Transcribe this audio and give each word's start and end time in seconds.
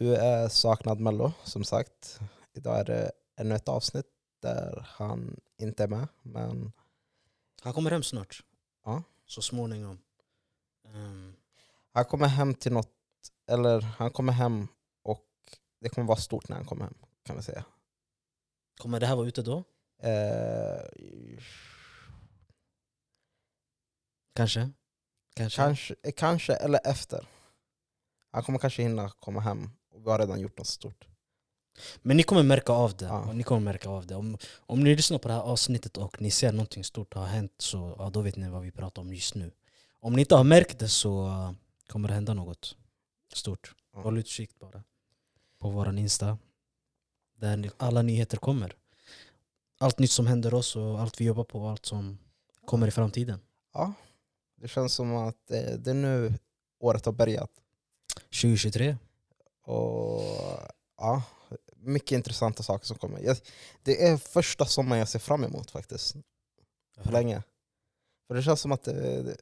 Du 0.00 0.14
är 0.16 0.48
saknad 0.48 1.00
Mello, 1.00 1.32
som 1.44 1.64
sagt. 1.64 2.20
Idag 2.52 2.78
är 2.80 2.84
det 2.84 3.12
ännu 3.36 3.54
ett 3.54 3.68
avsnitt 3.68 4.06
där 4.42 4.86
han 4.88 5.40
inte 5.56 5.82
är 5.82 5.88
med. 5.88 6.08
Men 6.22 6.72
Han 7.62 7.72
kommer 7.72 7.90
hem 7.90 8.02
snart. 8.02 8.42
Ja. 8.84 9.02
Så 9.26 9.42
småningom. 9.42 9.98
Ehm, 10.84 11.36
han 11.92 12.04
kommer 12.04 12.26
hem 12.26 12.54
till 12.54 12.72
något, 12.72 12.92
eller 13.46 13.80
han 13.80 14.10
kommer 14.10 14.32
hem 14.32 14.68
och 15.02 15.26
det 15.80 15.88
kommer 15.88 16.08
vara 16.08 16.18
stort 16.18 16.48
när 16.48 16.56
han 16.56 16.66
kommer 16.66 16.84
hem, 16.84 16.94
kan 17.22 17.36
man 17.36 17.42
säga. 17.42 17.64
kommer 18.76 19.00
det 19.00 19.06
här 19.06 19.16
vara 19.16 19.28
ute 19.28 19.42
då? 19.42 19.64
Eh, 20.02 20.82
Kanske? 24.34 24.70
Kanske? 25.34 25.62
kanske, 25.62 25.94
kanske, 26.16 26.54
eller 26.54 26.80
efter. 26.84 27.28
Han 28.30 28.42
kommer 28.42 28.58
kanske 28.58 28.82
hinna 28.82 29.10
komma 29.10 29.40
hem 29.40 29.70
vi 30.04 30.10
har 30.10 30.18
redan 30.18 30.40
gjort 30.40 30.58
något 30.58 30.66
stort. 30.66 31.08
Men 32.02 32.16
ni 32.16 32.22
kommer 32.22 32.42
märka 32.42 32.72
av 32.72 32.96
det. 32.96 33.04
Ja. 33.04 33.32
Ni 33.32 33.42
kommer 33.42 33.60
märka 33.60 33.88
av 33.88 34.06
det. 34.06 34.14
Om, 34.14 34.38
om 34.58 34.84
ni 34.84 34.96
lyssnar 34.96 35.18
på 35.18 35.28
det 35.28 35.34
här 35.34 35.40
avsnittet 35.40 35.96
och 35.96 36.22
ni 36.22 36.30
ser 36.30 36.52
någonting 36.52 36.84
stort 36.84 37.14
ha 37.14 37.24
hänt 37.24 37.52
så 37.58 37.94
ja, 37.98 38.10
då 38.10 38.20
vet 38.20 38.36
ni 38.36 38.48
vad 38.48 38.62
vi 38.62 38.70
pratar 38.70 39.02
om 39.02 39.14
just 39.14 39.34
nu. 39.34 39.50
Om 40.00 40.12
ni 40.12 40.20
inte 40.20 40.34
har 40.34 40.44
märkt 40.44 40.78
det 40.78 40.88
så 40.88 41.26
uh, 41.26 41.52
kommer 41.86 42.08
det 42.08 42.14
hända 42.14 42.34
något 42.34 42.76
stort. 43.32 43.74
Ja. 43.94 44.00
Håll 44.00 44.18
utkik 44.18 44.58
bara. 44.58 44.82
På 45.58 45.70
våran 45.70 45.98
Insta. 45.98 46.38
Där 47.36 47.70
alla 47.76 48.02
nyheter 48.02 48.36
kommer. 48.36 48.76
Allt 49.80 49.98
nytt 49.98 50.10
som 50.10 50.26
händer 50.26 50.54
oss 50.54 50.76
och 50.76 51.00
allt 51.00 51.20
vi 51.20 51.24
jobbar 51.24 51.44
på 51.44 51.62
och 51.62 51.70
allt 51.70 51.86
som 51.86 52.18
kommer 52.64 52.88
i 52.88 52.90
framtiden. 52.90 53.40
Ja, 53.74 53.92
det 54.56 54.68
känns 54.68 54.94
som 54.94 55.16
att 55.16 55.46
det, 55.48 55.76
det 55.76 55.90
är 55.90 55.94
nu 55.94 56.34
året 56.80 57.04
har 57.04 57.12
börjat. 57.12 57.50
2023. 58.24 58.96
Och 59.68 60.22
ja, 60.96 61.22
mycket 61.76 62.12
intressanta 62.12 62.62
saker 62.62 62.86
som 62.86 62.98
kommer. 62.98 63.20
Jag, 63.20 63.36
det 63.82 64.06
är 64.06 64.16
första 64.16 64.64
sommaren 64.64 64.98
jag 64.98 65.08
ser 65.08 65.18
fram 65.18 65.44
emot 65.44 65.70
faktiskt. 65.70 66.16
För 67.04 67.12
länge. 67.12 67.42
För 68.26 68.34
det 68.34 68.42
känns 68.42 68.60
som 68.60 68.72
att 68.72 68.82
det, 68.82 69.22
det, 69.22 69.36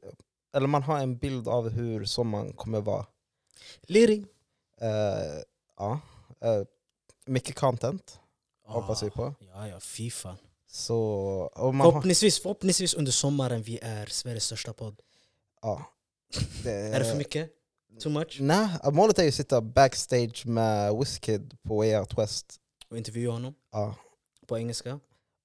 eller 0.56 0.66
man 0.66 0.82
har 0.82 0.98
en 0.98 1.16
bild 1.16 1.48
av 1.48 1.69
hur 1.69 2.04
sommaren 2.04 2.52
kommer 2.52 2.80
vara. 2.80 3.06
Liring. 3.82 4.27
Eh, 4.80 5.42
ja, 5.77 6.00
eh, 6.41 6.62
mycket 7.27 7.56
content 7.56 8.20
hoppas 8.66 9.02
vi 9.02 9.10
på. 9.10 9.34
Ja, 9.38 9.69
ja, 9.69 9.80
fy 9.80 10.10
fan. 10.10 10.36
Så, 10.69 10.97
och 11.54 11.74
man 11.74 11.84
har, 11.84 11.91
Förhoppningsvis, 11.92 12.42
förhoppningsvis 12.42 12.94
under 12.94 13.12
sommaren 13.12 13.62
vi 13.62 13.78
är 13.82 14.06
Sveriges 14.06 14.44
största 14.44 14.72
podd. 14.72 15.00
ja, 15.62 15.91
det, 16.62 16.70
Är 16.94 16.98
det 16.98 17.04
för 17.04 17.16
mycket? 17.16 17.50
Too 18.00 18.11
much? 18.12 18.36
Nej, 18.41 18.69
målet 18.92 19.19
är 19.19 19.22
ju 19.22 19.28
att 19.28 19.34
sitta 19.34 19.61
backstage 19.61 20.47
med 20.47 20.97
Wizkid 20.97 21.56
på 21.62 21.77
Way 21.77 21.97
Out 21.97 22.19
West. 22.19 22.61
Och 22.91 22.97
intervjua 22.97 23.33
honom 23.33 23.55
Ja. 23.72 23.94
på 24.47 24.58
engelska. 24.58 25.00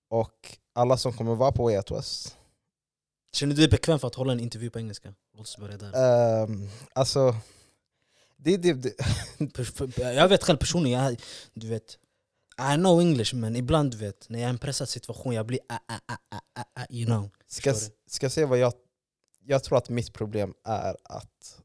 Och 0.10 0.58
alla 0.74 0.98
som 0.98 1.14
kommer 1.14 1.36
vara 1.36 1.52
på 1.52 1.64
Way 1.64 1.78
Out 1.78 1.92
West. 1.92 2.38
Känner 3.34 3.56
du 3.56 3.62
dig 3.62 3.70
bekväm 3.70 4.00
för 4.00 4.08
att 4.08 4.16
hålla 4.16 4.32
en 4.34 4.40
intervju 4.40 4.70
på 4.70 4.80
engelska? 4.80 5.14
Låt 5.34 5.42
oss 5.48 5.58
börja 5.58 5.78
där. 5.78 6.44
ehm, 6.44 6.70
alltså, 6.94 7.36
det, 8.38 8.58
det, 8.58 8.74
det, 8.74 8.94
Jag 9.98 10.28
vet 10.28 10.44
själv 10.44 10.58
personligen, 10.58 11.04
jag, 11.04 11.22
du 11.54 11.68
vet 11.68 11.98
I 12.74 12.76
know 12.76 13.02
English 13.02 13.36
men 13.36 13.56
ibland 13.56 13.92
du 13.92 13.98
vet, 13.98 14.30
när 14.30 14.40
jag 14.40 14.44
är 14.44 14.50
i 14.50 14.50
en 14.50 14.58
pressad 14.58 14.90
situation 14.90 15.34
jag 15.34 15.46
blir 15.46 15.60
ah, 15.70 15.78
ah, 15.88 16.00
ah, 16.08 16.18
ah, 16.36 16.40
ah, 16.56 16.64
ah, 16.82 16.86
you 16.90 17.06
know. 17.06 17.30
ska, 17.48 17.74
ska 18.08 18.26
jag 18.26 18.32
säga 18.32 18.48
vad 18.48 18.58
jag... 18.60 18.74
Jag 19.46 19.64
tror 19.64 19.78
att 19.78 19.90
mitt 19.90 20.14
problem 20.14 20.54
är 20.64 20.98
att 21.04 21.61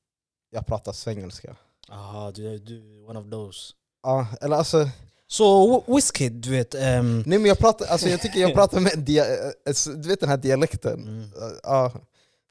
jag 0.56 0.66
pratar 0.66 0.92
svengelska. 0.92 1.56
Jaha, 1.88 2.30
du 2.30 2.54
är 2.54 2.58
du 2.58 3.04
one 3.08 3.18
of 3.18 3.30
those. 3.30 3.72
Ja, 4.02 4.26
eller 4.40 4.56
alltså, 4.56 4.88
Så 5.28 5.82
so, 5.86 5.94
Wizkid, 5.94 6.32
du 6.32 6.50
vet... 6.50 6.74
ehm, 6.74 7.22
nej 7.26 7.38
men 7.38 7.44
jag 7.44 7.58
pratar, 7.58 7.86
alltså 7.86 8.08
jag 8.08 8.20
tycker 8.20 8.40
jag 8.40 8.54
pratar 8.60 8.80
med 8.80 8.92
dia, 8.98 9.24
eh, 9.24 9.52
du 9.96 10.08
vet 10.08 10.20
den 10.20 10.28
här 10.28 10.36
dialekten? 10.36 11.00
mm. 11.02 11.30
Ja, 11.62 11.92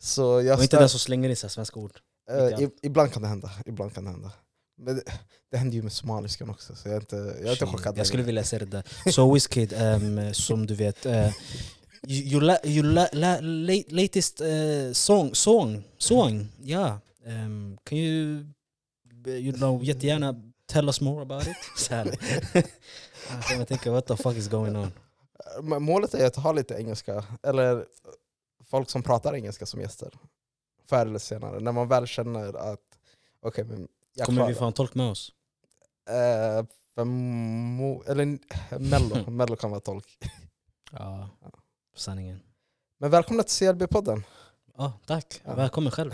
så 0.03 0.41
jag 0.41 0.57
Och 0.57 0.63
inte 0.63 0.79
den 0.79 0.89
som 0.89 0.99
slänger 0.99 1.29
in 1.29 1.35
sig 1.35 1.49
svenska 1.49 1.79
ord. 1.79 1.99
Eh, 2.31 2.63
i, 2.63 2.69
ibland 2.81 3.13
kan 3.13 3.21
det 3.21 3.27
hända, 3.27 3.51
ibland 3.65 3.93
kan 3.93 4.05
det 4.05 4.11
hända. 4.11 4.31
Men 4.77 4.95
det, 4.95 5.03
det 5.51 5.57
händer 5.57 5.75
ju 5.75 5.81
med 5.81 5.91
somaliskan 5.91 6.49
också, 6.49 6.75
så 6.75 6.87
jag 6.87 6.95
är 6.95 6.99
inte, 6.99 7.15
jag 7.15 7.47
är 7.47 7.51
inte 7.51 7.65
chockad. 7.65 7.97
Jag 7.97 8.07
skulle 8.07 8.23
vilja 8.23 8.43
se 8.43 8.57
det 8.57 8.65
där. 8.65 9.11
Så 9.11 9.33
Wizkid, 9.33 9.73
um, 9.73 10.33
som 10.33 10.67
du 10.67 10.75
vet, 10.75 11.05
uh, 11.05 11.29
you, 12.07 12.23
you, 12.31 12.41
la, 12.41 12.57
you 12.63 12.83
la, 12.83 13.07
la, 13.11 13.39
la, 13.41 13.83
latest 13.89 14.41
uh, 14.41 14.93
song, 14.93 15.35
song, 15.35 15.83
song, 15.97 16.47
ja. 16.63 16.99
Um, 17.25 17.77
can 17.83 17.97
you, 17.97 18.45
you 19.25 19.53
know, 19.53 19.83
jättegärna 19.83 20.35
tell 20.65 20.87
us 20.87 21.01
more 21.01 21.21
about 21.21 21.47
it? 21.47 21.57
Så 21.77 21.93
här. 21.95 22.15
Jag 23.59 23.67
tänka, 23.67 23.91
what 23.91 24.05
the 24.07 24.17
fuck 24.17 24.35
is 24.37 24.47
going 24.47 24.75
on? 24.75 24.91
Målet 25.83 26.13
är 26.13 26.27
att 26.27 26.35
ha 26.35 26.51
lite 26.51 26.75
engelska, 26.75 27.25
eller 27.43 27.85
folk 28.65 28.89
som 28.89 29.03
pratar 29.03 29.35
engelska 29.35 29.65
som 29.65 29.81
gäster. 29.81 30.13
Förr 30.89 31.05
eller 31.05 31.19
senare, 31.19 31.59
när 31.59 31.71
man 31.71 31.87
väl 31.87 32.07
känner 32.07 32.53
att 32.53 32.79
okej, 33.41 33.63
men 33.63 33.87
jag 34.13 34.25
Kommer 34.25 34.41
vi 34.41 34.45
klarar- 34.53 34.59
få 34.59 34.65
en 34.65 34.73
tolk 34.73 34.95
med 34.95 35.09
oss? 35.09 35.31
Eh, 36.09 36.65
för 36.95 37.03
mo, 37.03 38.03
eller 38.07 38.37
Mello, 38.79 39.31
Mello 39.31 39.55
kan 39.55 39.69
vara 39.71 39.79
tolk. 39.81 40.17
Ja, 40.91 41.29
sanningen. 41.95 42.39
Men 42.97 43.11
välkomna 43.11 43.43
till 43.43 43.67
CLB-podden. 43.67 44.23
Ja, 44.77 44.93
tack. 45.05 45.41
Ja. 45.43 45.55
Välkommen 45.55 45.91
själv. 45.91 46.11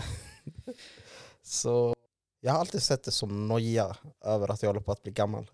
Så 1.42 1.94
jag 2.40 2.52
har 2.52 2.58
alltid 2.60 2.82
sett 2.82 3.02
det 3.04 3.10
som 3.10 3.48
noja 3.48 3.96
över 4.24 4.50
att 4.50 4.62
jag 4.62 4.68
håller 4.68 4.80
på 4.80 4.92
att 4.92 5.02
bli 5.02 5.12
gammal. 5.12 5.50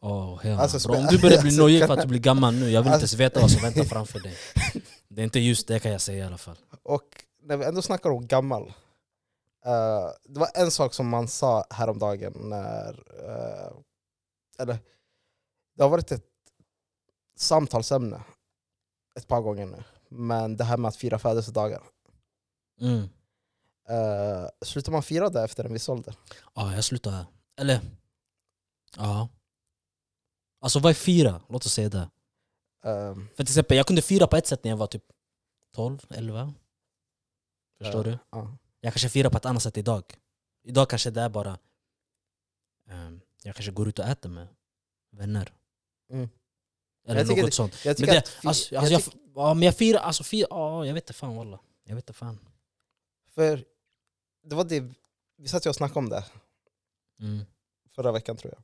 Oh, 0.00 0.60
Alltså, 0.60 0.88
bro, 0.88 0.98
om 0.98 1.06
du 1.06 1.20
börjar 1.20 1.40
bli 1.40 1.48
alltså, 1.50 1.62
nojig 1.62 1.86
för 1.86 1.94
att 1.94 2.00
du 2.02 2.08
blir 2.08 2.20
gammal 2.20 2.54
nu, 2.54 2.70
jag 2.70 2.82
vill 2.82 2.86
inte 2.86 2.88
ens 2.88 3.02
Alltså- 3.02 3.16
veta 3.16 3.40
vad 3.40 3.50
som 3.50 3.62
väntar 3.62 3.84
framför 3.84 4.20
dig. 4.20 4.36
Det 5.08 5.22
är 5.22 5.24
inte 5.24 5.40
just 5.40 5.68
det 5.68 5.78
kan 5.78 5.92
jag 5.92 6.00
säga 6.00 6.24
i 6.24 6.26
alla 6.26 6.38
fall. 6.38 6.56
Och 6.82 7.24
när 7.42 7.56
vi 7.56 7.64
ändå 7.64 7.82
snackar 7.82 8.10
om 8.10 8.26
gammal. 8.26 8.62
eh, 9.64 10.08
det 10.24 10.40
var 10.40 10.48
en 10.54 10.70
sak 10.70 10.94
som 10.94 11.08
man 11.08 11.28
sa 11.28 11.64
häromdagen 11.70 12.32
när... 12.36 12.92
eh, 13.28 13.72
eller, 14.58 14.78
det 15.76 15.82
har 15.82 15.90
varit 15.90 16.12
ett 16.12 16.26
samtalsämne 17.36 18.22
ett 19.16 19.28
par 19.28 19.40
gånger 19.40 19.66
nu. 19.66 19.82
Men 20.08 20.56
det 20.56 20.64
här 20.64 20.76
med 20.76 20.88
att 20.88 20.96
fira 20.96 21.18
födelsedagar. 21.18 21.82
Mm. 22.80 23.08
Uh, 23.90 24.48
slutar 24.64 24.92
man 24.92 25.02
fira 25.02 25.28
det 25.28 25.42
efter 25.42 25.64
en 25.64 25.72
viss 25.72 25.88
ålder? 25.88 26.14
Ja, 26.54 26.74
jag 26.74 26.84
slutar. 26.84 27.26
Eller... 27.56 27.80
Ja. 28.96 29.28
Alltså 30.60 30.78
vad 30.78 30.90
är 30.90 30.94
fira? 30.94 31.42
Låt 31.48 31.66
oss 31.66 31.72
säga 31.72 31.88
det. 31.88 32.10
Ehm, 32.84 33.28
För 33.28 33.44
till 33.44 33.52
exempel, 33.52 33.76
jag 33.76 33.86
kunde 33.86 34.02
fira 34.02 34.26
på 34.26 34.36
ett 34.36 34.46
sätt 34.46 34.64
när 34.64 34.70
jag 34.70 34.76
var 34.76 34.86
typ 34.86 35.04
12, 35.74 36.06
11. 36.10 36.54
Förstår 37.78 37.98
eh, 37.98 38.12
du? 38.12 38.18
ja. 38.30 38.56
Jag 38.80 38.92
kanske 38.92 39.08
firar 39.08 39.30
på 39.30 39.36
ett 39.36 39.46
annat 39.46 39.62
sätt 39.62 39.78
idag. 39.78 40.04
Idag 40.62 40.90
kanske 40.90 41.10
det 41.10 41.20
är 41.20 41.28
bara... 41.28 41.58
ehm, 42.90 43.20
jag 43.42 43.54
kanske 43.54 43.72
går 43.72 43.88
ut 43.88 43.98
och 43.98 44.04
äter 44.04 44.28
med 44.30 44.48
vänner. 45.12 45.52
Mm. 46.10 46.28
Eller 47.06 47.24
något 47.24 47.36
det- 47.36 47.50
sånt. 47.50 47.84
Jag 47.84 48.00
Men 48.00 48.08
det, 48.08 48.18
att 48.18 48.44
alltså, 48.44 48.74
jag 48.74 48.84
alltså, 48.84 49.10
jag, 49.10 49.20
ja, 49.34 49.54
men 49.54 49.62
jag 49.62 49.76
firar, 49.76 50.00
alltså 50.00 50.24
fira, 50.24 50.46
ja, 50.50 50.86
jag 50.86 50.94
vet 50.94 51.02
inte 51.04 51.12
fan 51.12 51.36
walla. 51.36 51.60
Jag 51.84 51.94
vet 51.94 52.02
inte 52.02 52.12
fan. 52.12 52.38
för 53.30 53.64
det 54.44 54.54
var 54.56 54.64
det, 54.64 54.84
vi 55.36 55.48
satt 55.48 55.66
ju 55.66 55.70
och 55.70 55.76
snackade 55.76 55.98
om 55.98 56.08
det 56.08 56.24
Mm. 57.20 57.44
förra 57.94 58.12
veckan 58.12 58.36
tror 58.36 58.54
jag. 58.54 58.62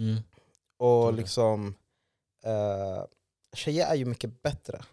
Mm. 0.00 0.22
Och 0.76 1.12
det. 1.12 1.16
liksom, 1.16 1.66
uh, 2.46 3.04
tjejer 3.52 3.86
är 3.86 3.94
ju 3.94 4.04
mycket 4.04 4.42
bättre 4.42 4.84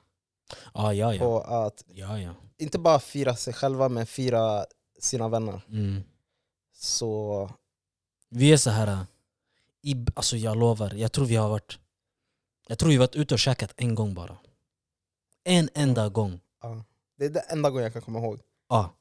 Ja, 0.74 0.94
ja, 0.94 1.14
ja. 1.14 1.20
på 1.20 1.40
att 1.41 1.84
ja, 1.88 2.20
ja. 2.20 2.34
inte 2.58 2.80
bara 2.80 3.00
fira 3.00 3.36
sig 3.36 3.53
själva 3.53 3.90
men 3.90 4.06
fira 4.06 4.66
sina 5.00 5.29
vänner. 5.29 5.61
Mm. 5.70 6.03
Så 6.73 7.50
Vi 8.29 8.53
är 8.53 8.58
så 8.58 8.70
här... 8.70 8.88
äh, 8.88 9.03
I, 9.82 10.05
alltså 10.16 10.38
jag 10.38 10.58
lovar, 10.58 10.94
jag 10.94 11.11
tror 11.11 11.26
vi 11.26 11.35
har 11.35 11.50
varit... 11.50 11.79
Jag 12.67 12.79
tror 12.79 12.90
vi 12.90 12.96
har 12.96 13.00
varit 13.00 13.16
ute 13.16 13.34
och 13.34 13.40
käkat 13.40 13.73
en 13.78 13.96
gång 13.96 14.14
bara. 14.14 14.38
En 15.44 15.70
enda 15.73 16.09
gång. 16.09 16.40
ja. 16.61 16.84
det 17.17 17.26
är 17.26 17.29
det 17.29 17.40
enda 17.40 17.70
gången 17.70 17.84
jag 17.84 17.94
kan 17.94 18.02
komma 18.02 18.20
ihåg. 18.20 18.40
Ja. 18.70 18.94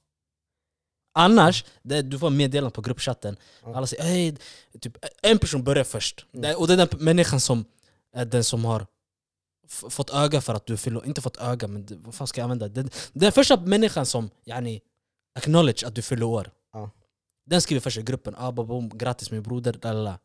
Annars, 1.12 1.64
det, 1.82 2.02
du 2.02 2.18
får 2.18 2.30
meddelande 2.30 2.70
på 2.70 2.80
gruppchatten. 2.80 3.36
Alla 3.64 3.86
säger 3.86 4.36
typ, 4.80 4.96
en 5.22 5.38
person 5.38 5.64
börjar 5.64 5.84
först. 5.84 6.26
Mm. 6.34 6.56
Och 6.56 6.66
det 6.66 6.72
är 6.72 6.76
den 6.76 6.88
människan 6.98 7.40
som 7.40 7.64
är 8.12 8.24
den 8.24 8.44
som 8.44 8.64
har 8.64 8.86
fått 9.68 10.10
öga 10.10 10.40
för 10.40 10.54
att 10.54 10.66
du 10.66 10.76
fyller 10.76 11.06
Inte 11.06 11.20
fått 11.20 11.36
öga, 11.36 11.68
men 11.68 11.86
det, 11.86 11.96
vad 11.96 12.14
fan 12.14 12.26
ska 12.26 12.40
jag 12.40 12.44
använda? 12.44 12.68
Det, 12.68 12.90
den 13.12 13.32
första 13.32 13.56
människan 13.56 14.06
som 14.06 14.30
yani, 14.44 14.80
acknowledge 15.34 15.86
att 15.86 15.94
du 15.94 16.02
fyller 16.02 16.26
år. 16.26 16.50
Ja. 16.72 16.90
Den 17.46 17.62
skriver 17.62 17.80
först 17.80 17.98
i 17.98 18.02
gruppen, 18.02 18.34
ah, 18.38 18.52
boom, 18.52 18.88
grattis 18.88 19.30
min 19.30 19.42
broder. 19.42 19.78
Lalala. 19.82 20.18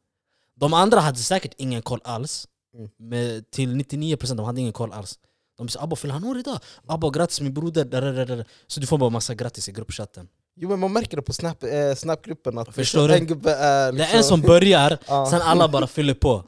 De 0.56 0.74
andra 0.74 1.00
hade 1.00 1.18
säkert 1.18 1.54
ingen 1.58 1.82
koll 1.82 2.02
alls. 2.04 2.48
Mm. 2.74 2.90
Med, 2.98 3.52
till 3.52 3.76
99% 3.76 4.36
de 4.36 4.46
hade 4.46 4.62
ingen 4.62 4.74
koll 4.74 4.92
alls. 4.92 5.20
De 5.58 5.70
sa 5.70 5.80
abba 5.80 5.96
fyller 5.96 6.14
han 6.14 6.24
år 6.24 6.38
idag? 6.38 6.60
Abba 6.86 7.10
grattis 7.10 7.42
min 7.42 7.54
broder. 7.54 8.46
Så 8.68 8.80
du 8.80 8.88
får 8.88 8.98
bara 8.98 9.10
massa 9.10 9.36
grattis 9.36 9.70
i 9.70 9.72
gruppchatten. 9.72 10.28
Jo 10.56 10.70
men 10.70 10.80
man 10.80 10.94
märker 10.94 11.18
det 11.18 11.24
på 11.24 11.34
snap, 11.34 11.64
eh, 11.64 11.96
snapgruppen 11.96 12.58
att 12.58 12.76
Förstår 12.76 12.82
liksom, 13.02 13.08
du? 13.08 13.14
en 13.14 13.28
gubbe 13.28 13.56
är... 13.56 13.92
Det 13.92 14.06
är 14.06 14.18
en 14.18 14.24
som 14.24 14.42
börjar, 14.42 14.98
Ja. 15.08 15.28
sen 15.30 15.42
alla 15.42 15.68
bara 15.68 15.88
fyller 15.88 16.14
på. 16.14 16.44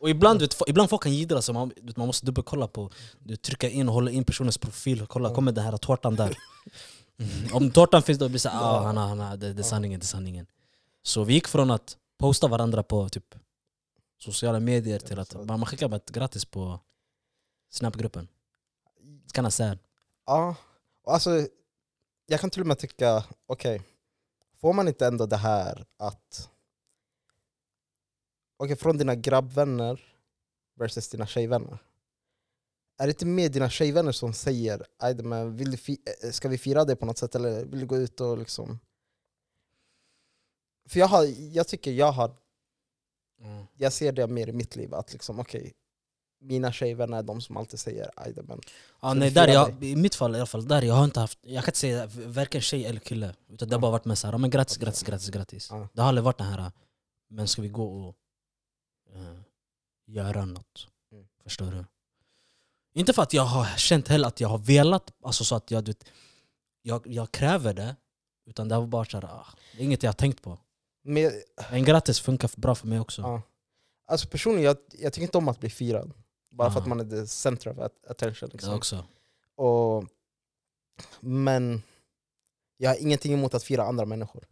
Och 0.00 0.10
ibland, 0.10 0.40
vet, 0.40 0.56
ibland 0.66 0.90
folk 0.90 1.02
kan 1.02 1.12
jiddra 1.14 1.42
så 1.42 1.52
man, 1.52 1.72
vet, 1.82 1.96
man 1.96 2.06
måste 2.06 2.26
dubbelkolla 2.26 2.68
på, 2.68 2.90
du 3.18 3.36
trycker 3.36 3.68
in 3.68 3.88
och 3.88 3.94
håller 3.94 4.12
in 4.12 4.24
personens 4.24 4.58
profil 4.58 5.02
och 5.02 5.08
kolla, 5.08 5.34
kommer 5.34 5.52
den 5.52 5.64
här 5.64 5.76
tårtan 5.76 6.16
där? 6.16 6.36
Mm. 7.18 7.54
Om 7.54 7.70
tårtan 7.70 8.02
finns 8.02 8.18
då 8.18 8.28
blir 8.28 8.32
det 8.32 8.38
såhär, 8.38 8.60
ah, 8.62 8.82
han, 8.82 8.96
han, 8.96 9.38
det, 9.38 9.52
det 9.52 9.60
är 9.60 9.62
sanningen, 9.62 10.00
det 10.00 10.04
är 10.04 10.06
sanningen. 10.06 10.46
Så 11.02 11.24
vi 11.24 11.34
gick 11.34 11.48
från 11.48 11.70
att 11.70 11.96
posta 12.18 12.48
varandra 12.48 12.82
på 12.82 13.08
typ 13.08 13.34
sociala 14.18 14.60
medier 14.60 14.98
till 14.98 15.18
att 15.18 15.34
man 15.34 15.46
man 15.46 15.66
skickar 15.66 15.88
bara 15.88 15.96
ett 15.96 16.10
grattis 16.10 16.44
på 16.44 16.80
snapgruppen. 17.70 18.28
It's 19.26 19.34
kinda 19.34 19.50
sad. 19.50 19.78
Ja, 20.26 20.54
alltså 21.06 21.30
jag 22.26 22.40
kan 22.40 22.50
till 22.50 22.60
och 22.60 22.66
med 22.66 22.78
tycka, 22.78 23.24
okej, 23.46 23.82
får 24.60 24.72
man 24.72 24.88
inte 24.88 25.06
ändå 25.06 25.26
det 25.26 25.36
här 25.36 25.86
att 25.96 26.50
Okej, 28.56 28.76
från 28.76 28.98
dina 28.98 29.14
grabbvänner 29.14 30.00
versus 30.74 31.08
dina 31.08 31.26
tjejvänner. 31.26 31.78
Är 32.98 33.06
det 33.06 33.10
inte 33.10 33.26
mer 33.26 33.48
dina 33.48 33.70
tjejvänner 33.70 34.12
som 34.12 34.32
säger 34.32 34.86
"Aj, 34.98 35.14
men 35.14 35.56
vill 35.56 35.70
du 35.70 35.96
eh, 36.22 36.30
ska 36.30 36.48
vi 36.48 36.58
fira 36.58 36.84
det 36.84 36.96
på 36.96 37.06
något 37.06 37.18
sätt 37.18 37.34
eller 37.34 37.64
vill 37.64 37.80
du 37.80 37.86
gå 37.86 37.96
ut 37.96 38.20
och 38.20 38.38
liksom... 38.38 38.78
För 40.88 41.00
jag, 41.00 41.06
har, 41.06 41.24
jag 41.54 41.68
tycker 41.68 41.92
jag 41.92 42.12
har, 42.12 42.36
jag 43.74 43.92
ser 43.92 44.12
det 44.12 44.26
mer 44.26 44.48
i 44.48 44.52
mitt 44.52 44.76
liv, 44.76 44.94
att 44.94 45.12
liksom 45.12 45.40
okej, 45.40 45.72
mina 46.44 46.72
tjejvänner 46.72 47.18
är 47.18 47.22
de 47.22 47.40
som 47.40 47.56
alltid 47.56 47.80
säger 47.80 48.10
"Aj, 48.16 48.34
men 48.42 48.60
Ja, 49.02 49.14
nej, 49.14 49.30
där 49.30 49.48
jag, 49.48 49.84
I 49.84 49.96
mitt 49.96 50.14
fall 50.14 50.34
i 50.34 50.38
alla 50.38 50.46
fall, 50.46 50.68
där 50.68 50.82
jag 50.82 50.94
har 50.94 51.04
inte 51.04 51.20
haft, 51.20 51.38
jag 51.42 51.64
kan 51.64 51.70
inte 51.70 51.78
säga 51.78 52.06
varken 52.26 52.60
tjej 52.60 52.84
eller 52.84 53.00
kille. 53.00 53.34
Utan 53.48 53.68
det 53.68 53.74
har 53.74 53.80
bara 53.80 53.90
varit 53.90 54.04
med 54.04 54.18
såhär, 54.18 54.38
men 54.38 54.50
grattis, 54.50 54.76
grattis, 54.76 55.02
grattis, 55.02 55.30
grattis. 55.30 55.68
Ja. 55.70 55.88
Det 55.92 56.00
har 56.00 56.08
aldrig 56.08 56.24
varit 56.24 56.38
den 56.38 56.46
här, 56.46 56.72
men 57.30 57.48
ska 57.48 57.62
vi 57.62 57.68
gå 57.68 57.84
och 58.08 58.16
eh, 59.14 59.40
göra 60.06 60.44
något? 60.44 60.88
Mm. 61.12 61.26
Förstår 61.42 61.66
du? 61.70 61.84
Inte 62.94 63.12
för 63.12 63.22
att 63.22 63.32
jag 63.32 63.42
har 63.42 63.76
känt 63.76 64.08
heller 64.08 64.28
att 64.28 64.40
jag 64.40 64.48
har 64.48 64.58
velat, 64.58 65.10
alltså 65.22 65.44
så 65.44 65.54
att 65.56 65.70
jag, 65.70 65.84
du 65.84 65.94
jag, 66.82 67.06
jag 67.06 67.32
kräver 67.32 67.74
det. 67.74 67.96
Utan 68.46 68.68
det 68.68 68.74
har 68.74 68.86
bara 68.86 69.04
såhär, 69.04 69.24
ah, 69.24 69.46
inget 69.78 70.02
jag 70.02 70.08
har 70.08 70.14
tänkt 70.14 70.42
på. 70.42 70.58
Men, 71.04 71.32
Men 71.70 71.84
grattis 71.84 72.20
funkar 72.20 72.50
bra 72.56 72.74
för 72.74 72.86
mig 72.86 73.00
också. 73.00 73.22
Ja. 73.22 73.42
Alltså 74.06 74.28
personligen, 74.28 74.64
jag, 74.64 74.76
jag 74.92 75.12
tycker 75.12 75.22
inte 75.22 75.38
om 75.38 75.48
att 75.48 75.60
bli 75.60 75.70
firad. 75.70 76.12
Bara 76.54 76.70
för 76.70 76.80
att 76.80 76.86
man 76.86 77.00
är 77.00 77.04
the 77.04 77.26
center 77.26 77.70
of 77.70 77.78
at- 77.78 78.06
attention. 78.10 78.48
Liksom. 78.52 78.74
också. 78.74 79.04
Och, 79.56 80.04
men 81.20 81.82
jag 82.76 82.90
har 82.90 82.96
ingenting 82.96 83.32
emot 83.32 83.54
att 83.54 83.64
fira 83.64 83.84
andra 83.84 84.04
människor. 84.04 84.44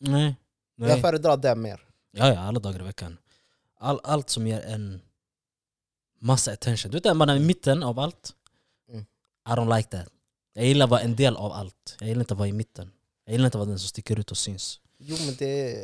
Nej. 0.00 0.36
Jag 0.76 0.88
nej. 0.88 1.00
föredrar 1.00 1.36
det 1.36 1.54
mer. 1.54 1.80
Ja, 2.10 2.28
ja, 2.28 2.40
alla 2.40 2.60
dagar 2.60 2.80
i 2.80 2.84
veckan. 2.84 3.18
All, 3.78 4.00
allt 4.04 4.30
som 4.30 4.46
ger 4.46 4.60
en 4.60 5.00
massa 6.18 6.52
attention. 6.52 6.90
Du 6.90 7.00
vet 7.00 7.16
man 7.16 7.28
är 7.28 7.36
i 7.36 7.40
mitten 7.40 7.82
av 7.82 7.98
allt? 7.98 8.34
Mm. 8.88 9.04
I 9.48 9.50
don't 9.50 9.76
like 9.76 9.88
that. 9.88 10.08
Jag 10.52 10.66
gillar 10.66 10.84
att 10.84 10.90
vara 10.90 11.00
en 11.00 11.16
del 11.16 11.36
av 11.36 11.52
allt. 11.52 11.96
Jag 12.00 12.08
gillar 12.08 12.20
inte 12.20 12.34
att 12.34 12.38
vara 12.38 12.48
i 12.48 12.52
mitten. 12.52 12.92
Jag 13.24 13.32
gillar 13.32 13.46
inte 13.46 13.58
att 13.58 13.60
vara 13.60 13.68
den 13.68 13.78
som 13.78 13.88
sticker 13.88 14.18
ut 14.20 14.30
och 14.30 14.36
syns. 14.36 14.80
Jo 15.04 15.16
men 15.26 15.34
det 15.38 15.76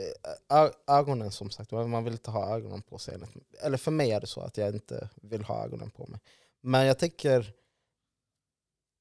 är 0.49 0.73
ögonen 0.87 1.31
som 1.31 1.51
sagt, 1.51 1.71
man 1.71 2.05
vill 2.05 2.13
inte 2.13 2.31
ha 2.31 2.55
ögonen 2.57 2.83
på 2.83 2.99
sig. 2.99 3.19
Eller 3.61 3.77
för 3.79 3.91
mig 3.91 4.11
är 4.11 4.21
det 4.21 4.27
så 4.27 4.41
att 4.41 4.57
jag 4.57 4.75
inte 4.75 5.09
vill 5.23 5.43
ha 5.45 5.65
ögonen 5.65 5.91
på 5.91 6.07
mig. 6.07 6.21
Men 6.61 6.87
jag 6.87 6.99
tänker, 6.99 7.53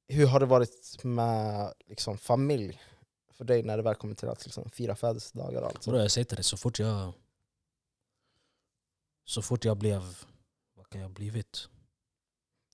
hur 0.07 0.27
har 0.27 0.39
det 0.39 0.45
varit 0.45 1.03
med 1.03 1.73
liksom, 1.87 2.17
familj? 2.17 2.81
För 3.31 3.45
dig 3.45 3.63
när 3.63 3.77
det 3.77 3.83
väl 3.83 3.95
kommer 3.95 4.15
till 4.15 4.29
att 4.29 4.45
liksom, 4.45 4.69
fira 4.69 4.95
födelsedagar 4.95 5.61
och 5.61 5.67
allt 5.67 5.77
Så 5.77 5.83
sånt. 5.83 5.97
jag 5.97 6.11
säger 6.11 6.25
till 6.25 6.35
dig, 6.35 6.43
så 6.43 6.57
fort 6.57 6.79
jag... 6.79 7.13
Så 9.25 9.41
fort 9.41 9.65
jag 9.65 9.77
blev... 9.77 10.01
Vad 10.75 10.89
kan 10.89 11.01
jag 11.01 11.07
ha 11.07 11.13
blivit? 11.13 11.67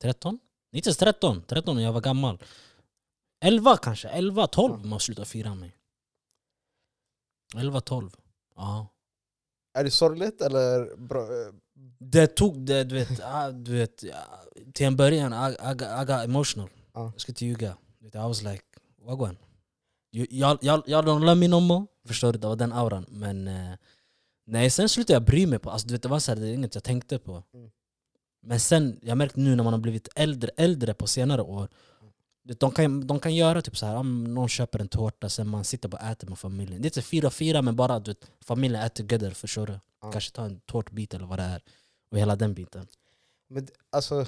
13? 0.01 0.39
Inte 0.71 0.89
ens 0.89 0.97
13. 0.97 1.43
13 1.47 1.75
när 1.75 1.83
jag 1.83 1.93
var 1.93 2.01
gammal. 2.01 2.43
11 3.41 3.77
kanske. 3.77 4.09
11, 4.09 4.47
12 4.47 4.79
Ja. 4.83 4.89
man 4.89 4.99
slutade 4.99 5.25
fira 5.25 5.55
mig. 5.55 5.77
11, 7.57 7.81
12. 7.81 8.11
Ja. 8.55 8.87
Är 9.73 9.83
det 9.83 9.91
sorgligt 9.91 10.41
eller 10.41 10.97
bra? 10.97 11.27
Det 11.99 12.27
tog 12.27 12.65
det, 12.65 12.83
du 12.83 12.95
vet, 12.95 13.21
ah, 13.23 13.51
du 13.51 13.71
vet 13.71 14.03
till 14.73 14.85
en 14.85 14.95
början, 14.95 15.33
I, 15.33 15.51
I, 15.51 15.71
I 16.01 16.05
got 16.05 16.25
emotional. 16.25 16.69
Ja. 16.93 17.11
Jag 17.13 17.21
ska 17.21 17.31
inte 17.31 17.45
ljuga. 17.45 17.77
I 18.01 18.17
was 18.17 18.43
like, 18.43 18.63
wagwan. 19.05 19.37
Jag, 20.11 20.57
jag, 20.61 20.83
jag 20.85 21.05
don't 21.05 21.19
love 21.19 21.35
me 21.35 21.47
no 21.47 21.59
more. 21.59 21.85
Förstår 22.07 22.33
du? 22.33 22.39
Det 22.39 22.47
var 22.47 22.55
den 22.55 22.73
auran. 22.73 23.05
Men 23.09 23.47
eh, 23.47 23.75
nej, 24.45 24.69
sen 24.69 24.89
slutade 24.89 25.13
jag 25.13 25.23
bry 25.23 25.47
mig 25.47 25.59
på 25.59 25.69
alltså, 25.69 25.87
du 25.87 25.93
vet, 25.93 26.03
det 26.03 26.09
var 26.09 26.19
så 26.19 26.31
här, 26.31 26.39
det 26.39 26.47
är 26.47 26.53
inget 26.53 26.75
jag 26.75 26.83
tänkte 26.83 27.19
på. 27.19 27.43
Mm. 27.53 27.69
Men 28.41 28.59
sen, 28.59 28.99
jag 29.01 29.17
märkte 29.17 29.39
nu 29.39 29.55
när 29.55 29.63
man 29.63 29.73
har 29.73 29.79
blivit 29.79 30.07
äldre, 30.15 30.51
äldre 30.57 30.93
på 30.93 31.07
senare 31.07 31.41
år, 31.41 31.69
de, 32.43 32.71
kan, 32.71 33.07
de 33.07 33.19
kan 33.19 33.35
göra 33.35 33.61
typ 33.61 33.77
så 33.77 33.85
här, 33.85 33.95
om 33.95 34.23
någon 34.23 34.49
köper 34.49 34.79
en 34.79 34.87
tårta, 34.87 35.29
sen 35.29 35.47
man 35.47 35.63
sitter 35.63 35.93
och 35.93 36.01
äter 36.01 36.27
med 36.27 36.39
familjen. 36.39 36.81
Det 36.81 36.85
är 36.85 36.89
inte 36.89 37.01
fira 37.01 37.29
fira, 37.29 37.61
men 37.61 37.75
bara 37.75 37.99
du 37.99 38.11
vet, 38.11 38.31
familjen 38.41 38.81
äter 38.81 39.03
together, 39.03 39.31
förstår 39.31 39.67
du? 39.67 39.79
Ja. 40.01 40.11
Kanske 40.11 40.31
ta 40.31 40.45
en 40.45 40.59
tårtbit 40.59 41.13
eller 41.13 41.25
vad 41.25 41.39
det 41.39 41.43
är. 41.43 41.61
Och 42.11 42.17
hela 42.17 42.35
den 42.35 42.53
biten. 42.53 42.87
Men 43.47 43.67
alltså, 43.89 44.25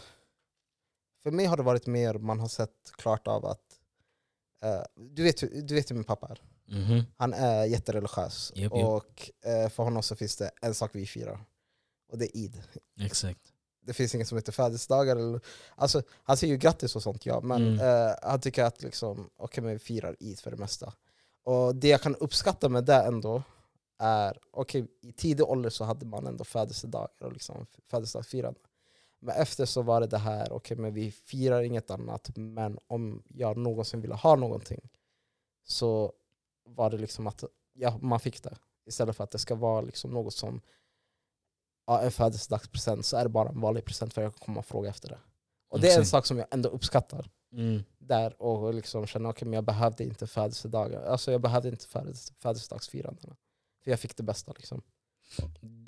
för 1.24 1.32
mig 1.32 1.46
har 1.46 1.58
det 1.58 1.64
varit 1.64 1.88
mer, 1.88 2.14
man 2.14 2.40
har 2.40 2.48
sett 2.48 2.92
klart 2.98 3.28
av 3.28 3.46
att 3.46 3.80
eh, 4.64 4.82
du, 4.96 5.24
vet, 5.24 5.68
du 5.68 5.76
vet 5.76 5.92
hur 5.92 5.96
min 5.96 6.04
pappa 6.04 6.28
är. 6.28 6.42
Mhm. 6.68 7.04
Han 7.18 7.34
är 7.34 7.66
jättereligiös. 7.66 8.52
Japp, 8.56 8.74
japp. 8.74 8.84
Och 8.84 9.32
eh, 9.50 9.70
för 9.70 9.84
honom 9.84 10.04
så 10.04 10.16
finns 10.16 10.36
det 10.36 10.52
en 10.62 10.76
sak 10.76 10.92
vi 10.94 11.06
firar. 11.06 11.40
Och 12.12 12.18
det 12.18 12.38
är 12.38 12.42
Eid. 12.42 12.64
Exakt. 13.00 13.40
Det 13.86 13.94
finns 13.94 14.16
inget 14.16 14.28
som 14.28 14.38
heter 14.38 14.52
födelsedagar. 14.52 15.16
Eller, 15.16 15.40
alltså, 15.76 16.02
han 16.24 16.38
säger 16.38 16.54
ju 16.54 16.58
grattis 16.60 16.96
och 16.96 17.04
sånt 17.04 17.26
ja, 17.26 17.42
men 17.42 17.62
Mm. 17.68 17.80
eh, 18.08 18.14
han 18.22 18.42
tycker 18.42 18.64
att 18.64 18.82
liksom, 18.84 19.30
okay, 19.38 19.64
men 19.64 19.74
vi 19.74 19.80
firar 19.80 20.16
Eid 20.20 20.40
för 20.40 20.52
det 20.52 20.58
mesta. 20.58 20.94
Och 21.44 21.76
det 21.76 21.88
jag 21.88 22.02
kan 22.02 22.16
uppskatta 22.16 22.70
med 22.70 22.84
det 22.86 22.96
ändå 23.04 23.44
är, 24.00 24.38
okej 24.52 24.88
i 25.02 25.12
tidig 25.12 25.46
ålder 25.46 25.70
så 25.70 25.84
hade 25.84 26.06
man 26.06 26.28
ändå 26.28 26.44
födelsedagar 26.44 27.10
och 27.24 27.34
liksom 27.34 27.66
födelsedagsfirande. 27.90 28.60
Men 29.20 29.36
efter 29.36 29.66
så 29.66 29.82
var 29.82 30.02
det 30.02 30.08
det 30.08 30.18
här, 30.18 30.52
okej 30.52 30.78
men 30.78 30.94
vi 30.94 31.12
firar 31.12 31.62
inget 31.62 31.92
annat, 31.92 32.30
men 32.36 32.78
om 32.88 33.24
jag 33.28 33.58
någonsin 33.58 34.02
ville 34.02 34.16
ha 34.16 34.36
någonting 34.36 34.90
så 35.64 36.14
var 36.66 36.90
det 36.90 36.98
liksom 36.98 37.28
att 37.28 37.44
ja, 37.74 37.98
man 38.02 38.20
fick 38.20 38.44
det. 38.44 38.58
Istället 38.86 39.16
för 39.16 39.24
att 39.24 39.32
det 39.32 39.40
ska 39.40 39.56
vara 39.56 39.82
liksom 39.82 40.12
något 40.12 40.34
som 40.34 40.62
ja, 41.88 42.02
en 42.02 42.12
födelsedagspresent 42.12 43.06
så 43.06 43.18
är 43.18 43.24
det 43.24 43.30
bara 43.30 43.50
en 43.50 43.62
vanlig 43.62 43.86
present 43.86 44.14
för 44.14 44.22
jag 44.22 44.34
kan 44.36 44.46
komma 44.46 44.60
och 44.60 44.66
fråga 44.66 44.90
efter 44.90 45.10
det. 45.10 45.20
Och 45.70 45.80
det 45.80 45.92
är 45.92 46.00
en 46.00 46.06
sak 46.06 46.26
som 46.26 46.38
jag 46.38 46.48
ändå 46.52 46.70
uppskattar 46.70 47.30
Mm. 47.52 47.84
där 47.98 48.42
och 48.42 48.74
liksom 48.74 49.06
känna 49.08 49.30
okej 49.30 49.46
men 49.46 49.54
jag 49.54 49.64
behövde 49.64 50.04
inte 50.04 50.28
födelsedagar, 50.28 51.04
alltså 51.04 51.32
jag 51.32 51.42
behövde 51.42 51.70
inte 51.70 51.86
födels- 51.88 52.34
födelsedagsfirandena. 52.40 53.36
För 53.84 53.92
jag 53.92 54.00
fick 54.00 54.16
det 54.18 54.24
bästa 54.24 54.54
liksom. 54.58 54.82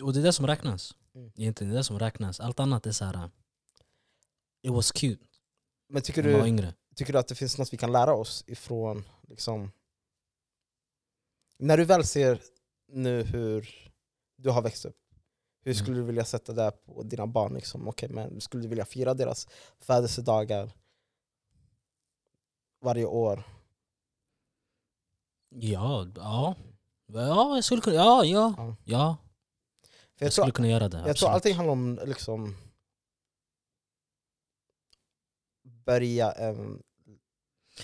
Och 0.04 0.14
det 0.14 0.20
är 0.20 0.24
det 0.24 0.34
som 0.34 0.48
räknas. 0.48 0.94
Mm. 1.16 1.32
Egentligen, 1.36 1.72
det 1.72 1.76
är 1.76 1.78
det 1.78 1.84
som 1.84 2.00
räknas. 2.00 2.40
Allt 2.40 2.60
annat 2.60 2.86
är 2.86 2.92
så 2.92 3.06
här. 3.06 3.30
It 4.62 4.72
was 4.72 4.92
cute 4.92 5.26
Men 5.90 6.02
tycker 6.02 6.24
du, 6.24 6.48
yngre. 6.48 6.74
tycker 6.96 7.14
du 7.14 7.20
att 7.20 7.28
det 7.28 7.36
finns 7.36 7.58
något 7.58 7.74
vi 7.74 7.78
kan 7.78 7.92
lära 7.92 8.14
oss 8.16 8.44
ifrån 8.48 9.04
liksom 9.28 9.72
När 11.58 11.78
du 11.78 11.86
väl 11.86 12.04
ser 12.04 12.42
nu 12.88 13.24
hur 13.24 13.70
du 14.38 14.50
har 14.50 14.62
växt 14.62 14.86
upp, 14.86 14.98
hur 15.68 15.74
Mm. 15.74 15.84
skulle 15.86 15.98
du 15.98 16.04
vilja 16.04 16.26
sätta 16.26 16.54
det 16.54 16.72
på 16.86 17.04
dina 17.04 17.28
barn? 17.28 17.54
Liksom? 17.54 17.88
Okej, 17.88 18.10
men 18.10 18.42
skulle 18.42 18.64
du 18.64 18.70
vilja 18.70 18.86
fira 18.86 19.14
deras 19.14 19.48
födelsedagar 19.80 20.72
varje 22.82 23.06
år? 23.06 23.44
Ja, 25.50 26.08
ja. 26.16 26.56
Ja, 27.08 27.56
jag 27.56 27.64
skulle 27.64 27.82
kunna, 27.82 27.96
ja, 27.96 28.24
ja, 28.26 28.54
Ja. 28.58 28.76
ja. 28.86 29.18
Jag 30.20 30.28
jag, 30.28 30.34
tror, 30.34 30.44
skulle 30.44 30.52
kunna 30.52 30.68
göra 30.68 30.90
det. 30.90 30.98
jag 30.98 31.04
tror 31.06 31.12
absolut. 31.12 31.34
allting 31.34 31.56
handlar 31.56 31.72
om 31.74 32.00
liksom 32.06 32.56
börja 35.64 36.32
en... 36.32 36.84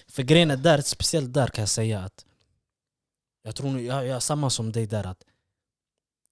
För 0.08 0.24
grejen 0.24 0.52
är 0.52 0.58
där, 0.58 0.82
speciellt 0.82 1.34
där 1.34 1.48
kan 1.48 1.62
jag 1.62 1.70
säga 1.70 2.00
att 2.00 2.26
jag 3.42 3.56
tror 3.56 3.80
jag, 3.80 4.08
jag 4.08 4.16
är 4.16 4.20
samma 4.20 4.50
som 4.50 4.72
dig 4.72 4.88
där 4.88 5.08
att 5.08 5.24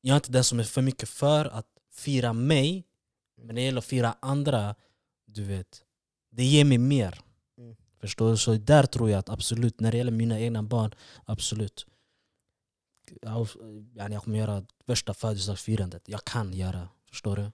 jag 0.02 0.14
är 0.14 0.18
inte 0.18 0.32
den 0.32 0.44
som 0.44 0.60
är 0.60 0.64
för 0.64 0.82
mycket 0.82 1.10
för 1.10 1.46
att 1.46 1.68
fira 1.92 2.34
mig, 2.34 2.88
men 3.36 3.48
när 3.48 3.54
det 3.54 3.62
gäller 3.62 3.78
att 3.78 3.86
fira 3.86 4.16
andra, 4.20 4.76
du 5.26 5.44
vet, 5.44 5.84
det 6.30 6.44
ger 6.44 6.66
mig 6.66 6.78
mer. 6.78 7.22
Mm. 7.58 7.76
Förstår 8.00 8.32
du? 8.32 8.38
Så 8.38 8.54
där 8.54 8.84
tror 8.84 9.10
jag 9.10 9.20
att 9.20 9.30
absolut, 9.30 9.80
när 9.80 9.92
det 9.92 9.98
gäller 9.98 10.12
mina 10.12 10.40
egna 10.40 10.64
barn, 10.64 10.96
absolut. 11.26 11.86
Jag, 13.22 13.48
kommer 14.24 14.38
göra 14.38 14.66
värsta 14.86 15.14
födelsedagsfirandet. 15.14 16.04
Jag 16.06 16.24
kan 16.26 16.54
göra, 16.54 16.90
förstår 17.10 17.36
du? 17.36 17.52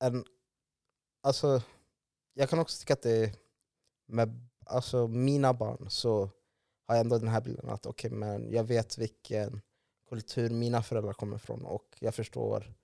en 0.00 0.24
alltså, 1.20 1.62
jag 2.34 2.50
kan 2.50 2.58
också 2.58 2.80
tycka 2.80 2.92
att 2.92 3.02
det 3.02 3.34
med, 4.06 4.48
alltså, 4.66 5.08
mina 5.08 5.54
barn 5.54 5.90
så 5.90 6.30
har 6.86 6.94
jag 6.94 7.00
ändå 7.00 7.18
den 7.18 7.28
här 7.28 7.40
bilden 7.40 7.68
att 7.68 7.86
okej, 7.86 8.10
men 8.10 8.52
jag 8.52 8.64
vet 8.64 8.98
vilken 8.98 9.60
kultur 10.10 10.50
mina 10.50 10.82
föräldrar 10.82 11.12
kommer 11.12 11.36
ifrån 11.36 11.64
och 11.64 11.96
jag 12.00 12.14
förstår 12.14 12.74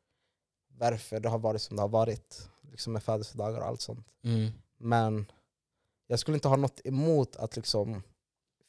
varför 0.68 1.21
det 1.21 1.28
har 1.28 1.38
varit 1.38 1.62
som 1.62 1.76
det 1.76 1.83
har 1.83 1.88
varit 1.88 2.49
liksom 2.71 2.92
med 2.92 3.02
födelsedagar 3.02 3.61
och 3.61 3.66
allt 3.66 3.80
sånt. 3.80 4.06
Mm. 4.23 4.50
Men 4.76 5.26
jag 6.06 6.18
skulle 6.18 6.37
inte 6.37 6.49
ha 6.49 6.56
något 6.56 6.80
emot 6.85 7.37
att 7.37 7.56
liksom 7.56 8.02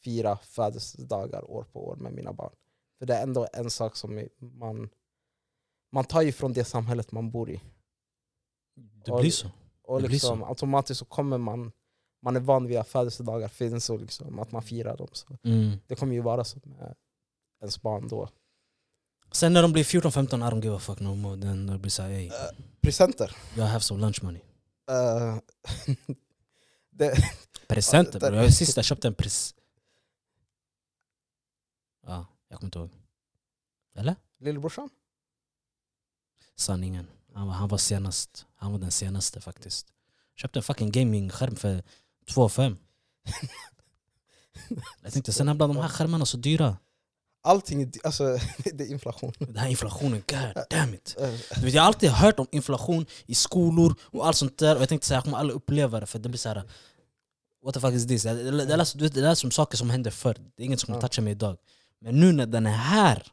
fira 0.03 0.37
födelsedagar 0.37 1.51
år 1.51 1.63
på 1.63 1.87
år 1.87 1.95
med 1.95 2.13
mina 2.13 2.33
barn. 2.33 2.55
För 2.99 3.05
det 3.05 3.15
är 3.15 3.23
ändå 3.23 3.47
en 3.53 3.69
sak 3.69 3.95
som 3.95 4.27
man, 4.39 4.89
man 5.91 6.05
tar 6.05 6.21
ju 6.21 6.31
från 6.31 6.53
det 6.53 6.63
samhället 6.65 7.11
man 7.11 7.31
bor 7.31 7.49
i. 7.49 7.61
Det 8.75 9.11
blir 9.19 9.31
så. 9.31 9.49
Och 9.81 10.01
liksom, 10.01 10.43
automatiskt 10.43 10.99
så 10.99 11.05
kommer 11.05 11.37
man, 11.37 11.71
man 12.21 12.35
är 12.35 12.39
van 12.39 12.67
vid 12.67 12.77
att 12.77 12.87
födelsedagar 12.87 13.47
finns 13.47 13.89
och 13.89 13.99
liksom, 13.99 14.39
att 14.39 14.51
man 14.51 14.61
firar 14.61 14.97
dem. 14.97 15.07
Så 15.11 15.37
Mm. 15.43 15.77
det 15.87 15.95
kommer 15.95 16.13
ju 16.13 16.21
vara 16.21 16.43
så 16.43 16.59
med 16.63 16.95
ens 17.59 17.81
barn 17.81 18.07
då. 18.07 18.29
Sen 19.31 19.53
när 19.53 19.61
de 19.61 19.73
blir 19.73 19.83
14-15, 19.83 20.47
I 20.47 20.51
don't 20.51 20.63
give 20.63 20.75
a 20.75 20.79
fuck 20.79 20.99
no 20.99 21.15
more. 21.15 21.41
Then 21.41 21.69
they'll 21.69 21.79
be 21.79 21.89
såhär, 21.89 22.09
hey, 22.09 22.31
Presenter. 22.81 23.35
jag 23.55 23.65
have 23.65 23.79
some 23.79 24.01
lunch 24.01 24.23
money. 24.23 24.41
Det, 26.89 27.17
Presenter 27.67 28.19
bror, 28.19 28.35
jag 28.35 28.53
sist 28.53 28.75
jag 28.75 28.85
köpte 28.85 29.07
en 29.07 29.13
pres... 29.13 29.55
Ja, 32.07 32.25
jag 32.47 32.59
kommer 32.59 32.67
inte 32.67 32.79
ihåg. 32.79 32.89
Eller? 33.95 34.15
lillebrorsan? 34.39 34.89
Sanningen. 36.55 37.07
Han 37.33 37.47
var, 37.47 37.53
han 37.53 37.69
var 37.69 37.77
senast. 37.77 38.45
Han 38.55 38.71
var 38.71 38.79
den 38.79 38.91
senaste 38.91 39.41
faktiskt. 39.41 39.87
Köpte 40.35 40.59
en 40.59 40.63
fucking 40.63 40.91
gaming-skärm 40.91 41.55
för 41.55 41.83
2 42.25 42.49
5 42.49 42.77
Jag 45.01 45.13
tänkte 45.13 45.33
sen 45.33 45.45
när 45.45 45.53
bland 45.53 45.75
de 45.75 45.81
här 45.81 45.89
skärmarna 45.89 46.25
så 46.25 46.37
dyra. 46.37 46.77
Allting 47.47 47.81
är, 47.81 47.89
alltså, 48.03 48.23
det 48.73 48.83
är 48.83 48.91
inflation. 48.91 49.33
Den 49.39 49.57
här 49.57 49.67
inflationen, 49.69 50.23
god 50.27 50.63
damn 50.69 50.93
it. 50.93 51.15
Du 51.55 51.61
vet, 51.61 51.73
jag 51.73 51.81
har 51.81 51.87
alltid 51.87 52.09
hört 52.09 52.39
om 52.39 52.47
inflation 52.51 53.05
i 53.25 53.35
skolor 53.35 53.95
och 54.01 54.27
allt 54.27 54.37
sånt 54.37 54.57
där 54.57 54.75
och 54.75 54.81
jag 54.81 54.89
tänkte 54.89 55.07
säga 55.07 55.17
jag 55.17 55.23
kommer 55.23 55.37
aldrig 55.37 55.55
uppleva 55.55 55.99
det 55.99 56.05
för 56.05 56.19
det 56.19 56.29
blir 56.29 56.39
såhär 56.39 56.63
What 57.65 57.73
the 57.73 57.79
fuck 57.79 57.93
is 57.93 58.07
this? 58.07 58.23
Det, 58.23 58.33
det, 58.43 58.51
det, 58.65 58.73
är- 58.73 58.99
det 59.09 59.21
där 59.21 59.31
är 59.31 59.35
som 59.35 59.51
saker 59.51 59.77
som 59.77 59.89
hände 59.89 60.11
förr, 60.11 60.37
det 60.55 60.63
är 60.63 60.65
inget 60.65 60.79
som 60.79 60.87
kommer 60.87 60.97
Ja. 60.97 61.07
toucha 61.07 61.21
mig 61.21 61.31
idag 61.31 61.57
Men 62.01 62.19
nu 62.19 62.31
när 62.31 62.45
den 62.45 62.65
är 62.65 62.71
här, 62.71 63.23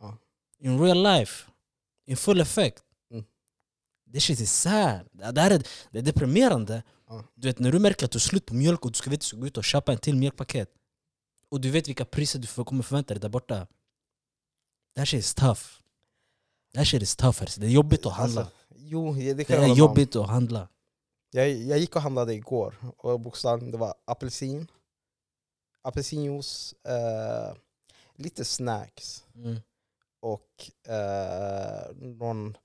Ja. 0.00 0.16
in 0.60 0.80
real 0.82 1.02
life, 1.02 1.44
in 2.06 2.16
full 2.16 2.40
effect 2.40 2.82
Mm. 3.12 3.24
Det 4.06 4.20
shit 4.20 4.40
is 4.40 4.52
sad, 4.60 5.00
det, 5.12 5.30
det, 5.32 5.40
här 5.40 5.50
är, 5.50 5.62
det 5.90 5.98
är 5.98 6.02
deprimerande 6.02 6.82
Ja. 7.08 7.24
Du 7.34 7.48
vet 7.48 7.58
när 7.58 7.72
du 7.72 7.78
märker 7.78 8.04
att 8.04 8.10
du 8.12 8.16
är 8.16 8.20
slut 8.20 8.46
på 8.46 8.54
mjölk 8.54 8.84
och 8.84 8.92
du 8.92 8.96
ska, 8.96 9.10
vet, 9.10 9.20
du 9.20 9.26
ska 9.26 9.36
gå 9.36 9.46
ut 9.46 9.56
och 9.56 9.64
köpa 9.64 9.92
en 9.92 9.98
till 9.98 10.16
mjölkpaket 10.16 10.68
Och 11.50 11.60
du 11.60 11.70
vet 11.70 11.88
vilka 11.88 12.04
priser 12.04 12.38
du 12.38 12.46
får- 12.46 12.64
kommer 12.64 12.82
förvänta 12.82 13.14
dig 13.14 13.20
där 13.20 13.28
borta 13.28 13.66
That 14.96 15.08
shit 15.08 15.20
is 15.20 15.34
tough 15.34 15.60
That 16.74 16.86
shit 16.86 17.02
is 17.02 17.16
tough, 17.16 17.42
alltså. 17.42 17.60
det 17.60 17.66
är 17.66 17.70
jobbigt 17.70 18.06
att 18.06 18.12
handla 18.12 18.40
Alltså, 18.40 18.56
jo, 18.76 19.14
det, 19.14 19.34
det 19.34 19.48
det 19.48 19.54
är 19.54 19.70
om. 19.70 19.76
jobbigt 19.78 20.16
att 20.16 20.28
handla. 20.28 20.68
Jag, 21.30 21.48
jag 21.50 21.78
gick 21.78 21.96
och 21.96 22.02
handlade 22.02 22.34
igår 22.34 22.74
och 22.96 23.20
bokstavligen 23.20 23.70
det 23.72 23.78
var 23.78 23.94
apelsin, 24.04 24.66
apelsinjuice, 25.82 26.74
eh, 26.84 27.54
lite 28.16 28.44
snacks 28.44 29.24
Mm. 29.34 29.60
och 30.20 30.70
eh, 30.92 31.92
någon 31.96 32.56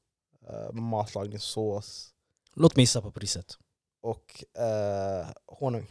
eh, 0.50 0.72
matlagningssås 0.72 2.14
Låt 2.54 2.76
mig 2.76 2.84
gissa 2.84 3.02
på 3.02 3.12
priset. 3.12 3.58
och 4.02 4.44
eh, 4.62 5.28
honung. 5.46 5.88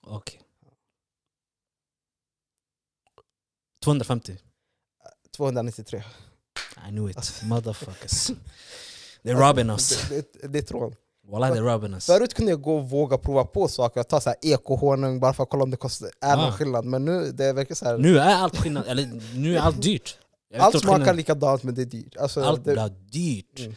Okej. 0.00 0.40
250. 3.84 4.36
293. 5.36 6.02
I 6.88 6.90
knew 6.90 7.10
it. 7.10 7.16
Motherfuckers. 7.44 8.30
They're 9.24 9.48
robbing 9.48 9.70
us. 9.70 10.08
Det, 10.08 10.32
det, 10.42 10.48
det 10.48 10.58
är 10.58 10.62
trån. 10.62 10.94
Wallah 11.28 11.50
they're 11.52 11.72
robbing 11.72 11.94
us. 11.94 12.06
Förut 12.06 12.34
kunde 12.34 12.52
jag 12.52 12.62
gå 12.62 12.76
och 12.76 12.90
våga 12.90 13.18
prova 13.18 13.44
på 13.44 13.68
saker, 13.68 14.02
ta 14.02 14.20
så 14.20 14.30
här 14.30 14.36
ekohonung 14.42 15.20
bara 15.20 15.32
för 15.32 15.42
att 15.42 15.50
kolla 15.50 15.62
om 15.62 15.70
det 15.70 15.76
kostar, 15.76 16.10
är 16.20 16.36
någon 16.36 16.44
Ah. 16.44 16.52
skillnad. 16.52 16.84
Men 16.84 17.04
nu 17.04 17.32
det 17.32 17.52
verkar 17.52 17.74
så 17.74 17.84
här, 17.84 17.98
Nu 17.98 18.18
är 18.18 18.34
allt 18.34 18.56
skillnad, 18.56 18.84
eller 18.86 19.36
nu 19.38 19.56
är 19.56 19.60
allt 19.60 19.82
dyrt. 19.82 20.18
Jag 20.50 20.60
allt 20.60 20.80
smakar 20.80 20.98
skillnad. 20.98 21.16
likadant 21.16 21.62
men 21.62 21.74
det 21.74 21.82
är 21.82 21.86
dyrt. 21.86 22.16
Alltså, 22.16 22.42
Allt 22.42 22.64
det, 22.64 22.72
blir 22.72 22.88
dyrt. 22.88 23.76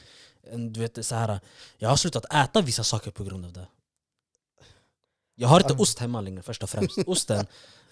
Mm. 0.51 0.73
Du 0.73 0.79
vet, 0.79 1.05
så 1.05 1.15
här, 1.15 1.39
jag 1.77 1.89
har 1.89 1.95
slutat 1.95 2.33
äta 2.33 2.61
vissa 2.61 2.83
saker 2.83 3.11
på 3.11 3.23
grund 3.23 3.45
av 3.45 3.53
det. 3.53 3.67
Jag 5.41 5.47
har 5.47 5.59
inte 5.59 5.73
ost 5.73 5.99
hemma 5.99 6.21
längre 6.21 6.41
först 6.41 6.63
och 6.63 6.69
främst. 6.69 6.97
Osten, 7.05 7.45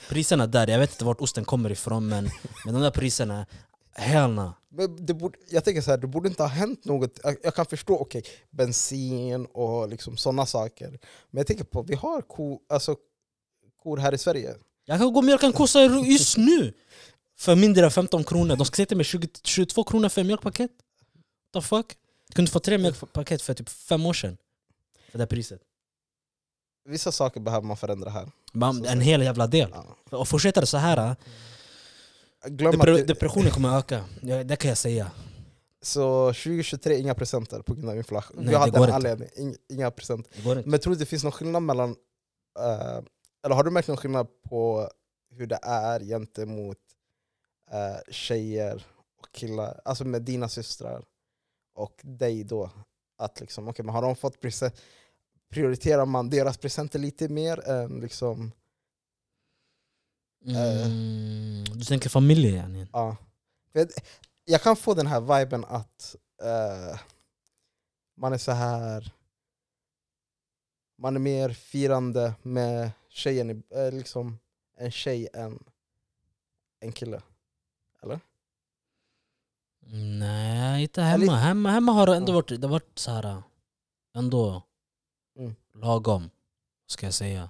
priserna 0.10 0.48
där, 0.48 0.68
jag 0.68 0.80
vet 0.80 0.92
inte 0.92 1.06
vart 1.06 1.22
osten 1.22 1.46
kommer 1.46 1.72
ifrån 1.72 2.08
men, 2.08 2.30
men 2.66 2.74
de 2.74 2.84
där 2.84 2.92
priserna, 2.92 3.46
hell 3.92 4.32
no. 4.32 4.54
Men 4.70 5.06
det 5.06 5.14
borde, 5.14 5.38
jag 5.50 5.64
tänker 5.64 5.82
så 5.82 5.92
här, 5.92 5.98
det 5.98 6.08
borde 6.08 6.30
inte 6.30 6.44
ha 6.44 6.48
hänt 6.48 6.86
något. 6.86 7.20
Jag, 7.24 7.36
jag 7.44 7.56
kan 7.56 7.66
förstå 7.66 7.98
okej, 7.98 8.24
bensin 8.50 9.46
och 9.46 9.90
liksom 9.90 10.18
sådana 10.18 10.46
saker. 10.46 10.90
Men 11.30 11.40
jag 11.40 11.48
tänker 11.48 11.64
på, 11.64 11.82
vi 11.82 11.96
har 11.96 12.22
ko, 12.22 12.60
alltså, 12.70 12.96
kor 13.84 13.98
här 13.98 14.14
i 14.14 14.18
Sverige. 14.18 14.56
Jag 14.86 15.00
kan 15.00 15.14
gå 15.14 15.20
och 15.20 15.26
mjölka 15.26 15.46
en 15.46 15.54
kossa 15.54 15.82
just 15.86 16.38
nu 16.38 16.74
för 17.38 17.56
mindre 17.56 17.86
än 17.86 17.92
15 17.92 18.24
kronor. 18.24 18.56
De 18.56 18.66
ska 18.66 18.76
säga 18.76 18.86
till 18.86 18.98
mig 18.98 19.06
20, 19.06 19.28
22 19.44 19.84
kronor 19.84 20.10
för 20.10 20.22
en 20.22 20.28
mjölkpaket. 20.28 20.72
The 21.54 21.62
fuck? 21.62 21.86
Du 22.28 22.36
kunde 22.36 22.52
få 22.52 22.60
tre 22.60 22.78
mjölkpaket 22.78 23.42
för 23.42 23.54
typ 23.54 23.70
fem 23.70 24.06
år 24.06 24.14
sedan. 24.14 24.38
För 25.12 25.20
det 25.20 25.28
priset. 25.28 25.62
Vissa 26.90 27.12
saker 27.12 27.40
behöver 27.40 27.68
man 27.68 27.78
förändra 27.78 28.10
här. 28.10 28.32
Man, 28.54 28.86
en 28.86 29.02
hel 29.02 29.22
jävla 29.22 29.48
del. 29.48 29.70
Ja. 30.10 30.18
Och 30.18 30.28
fortsätter 30.28 30.62
det 30.62 30.68
så 30.68 30.78
här, 30.78 31.16
Glöm 32.46 32.72
depre, 32.72 33.04
depressionen 33.04 33.52
kommer 33.52 33.78
öka. 33.78 34.06
Det 34.46 34.56
kan 34.56 34.70
jag 34.70 34.78
säga. 34.78 35.12
så 35.82 36.28
2023, 36.28 36.98
inga 36.98 37.16
presenter 37.16 37.62
på 37.62 37.74
grund 37.74 37.90
av 37.90 37.98
inflation. 37.98 38.38
Nej, 38.40 38.54
det 38.54 38.58
hade 38.58 38.78
en 38.78 38.84
inte. 38.84 38.96
anledning, 38.96 39.56
inga 39.70 39.92
presenter. 39.92 40.64
Men 40.66 40.80
tror 40.80 40.94
du 40.94 41.00
det 41.00 41.06
finns 41.06 41.24
någon 41.24 41.32
skillnad 41.32 41.64
mellan, 41.64 41.90
eh, 42.60 43.00
eller 43.46 43.56
har 43.56 43.64
du 43.64 43.72
märkt 43.72 43.88
någon 43.88 43.98
skillnad 43.98 44.28
på 44.50 44.90
hur 45.32 45.48
det 45.48 45.60
är 45.62 46.00
gentemot 46.00 46.78
uh, 47.74 48.12
tjejer 48.12 48.86
och 49.20 49.32
killar, 49.32 49.82
alltså 49.86 50.06
med 50.06 50.22
dina 50.22 50.50
systrar 50.50 51.04
och 51.76 52.00
dig 52.04 52.44
då? 52.44 52.70
Att 53.18 53.40
liksom, 53.40 53.68
okay, 53.68 53.86
men 53.86 53.96
har 53.96 54.02
de 54.02 54.16
fått 54.16 54.42
present, 54.42 54.82
prioriterar 55.50 56.06
man 56.06 56.30
deras 56.30 56.58
presenter 56.58 57.00
lite 57.00 57.30
mer 57.30 57.70
än 57.70 58.00
liksom, 58.00 58.52
Mm, 60.46 61.64
du 61.64 61.86
tänker 61.86 62.10
familjen 62.10 62.56
yani. 62.56 62.88
ja. 62.94 63.18
Jag, 64.46 64.62
kan 64.62 64.76
få 64.76 64.94
den 64.94 65.08
här 65.08 65.22
viben 65.40 65.66
att 65.66 66.16
eh, 66.42 67.00
man 68.18 68.34
är 68.34 68.38
så 68.38 68.52
här 68.52 69.14
man 70.98 71.16
är 71.16 71.20
mer 71.20 71.50
firande 71.50 72.34
med 72.42 72.92
tjejen, 73.10 73.64
eh, 73.70 73.92
liksom 73.92 74.40
en 74.78 74.92
tjej 74.92 75.30
än 75.34 75.64
en 76.80 76.92
kille. 76.92 77.22
Nej, 79.92 80.82
inte 80.84 81.02
Eller- 81.02 81.12
hemma. 81.12 81.36
Hemma, 81.38 81.70
hemma 81.72 81.92
har 81.92 82.08
det 82.08 82.16
ändå 82.16 82.32
varit, 82.34 82.62
det 82.62 82.68
varit 82.68 83.00
så 83.00 83.12
här, 83.12 83.44
ändå 84.16 84.50
Mm. 84.50 84.62
Lagom, 85.74 86.30
ska 86.88 87.06
jag 87.06 87.14
säga. 87.14 87.50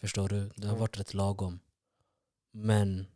Förstår 0.00 0.28
du? 0.28 0.50
Det 0.56 0.66
har 0.68 0.76
varit 0.76 1.00
rätt 1.00 1.14
lagom. 1.14 1.60
Men 2.52 3.06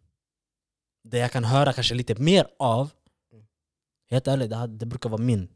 det 1.02 1.18
jag 1.18 1.32
kan 1.32 1.44
höra 1.44 1.72
kanske 1.72 1.94
lite 1.94 2.14
mer 2.14 2.48
av, 2.58 2.90
Mm. 3.32 3.46
helt 4.10 4.26
ärligt, 4.26 4.50
det, 4.50 4.66
det 4.66 4.86
brukar 4.86 5.08
vara 5.10 5.22
min. 5.22 5.48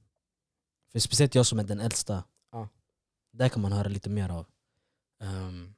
För 0.92 0.98
speciellt 0.98 1.34
jag 1.34 1.46
som 1.46 1.58
är 1.58 1.64
den 1.64 1.80
äldsta. 1.80 2.24
Ja. 2.52 2.68
Där 3.32 3.48
kan 3.48 3.62
man 3.62 3.72
höra 3.72 3.88
lite 3.88 4.10
mer 4.10 4.28
av. 4.28 4.46
Um, 5.20 5.74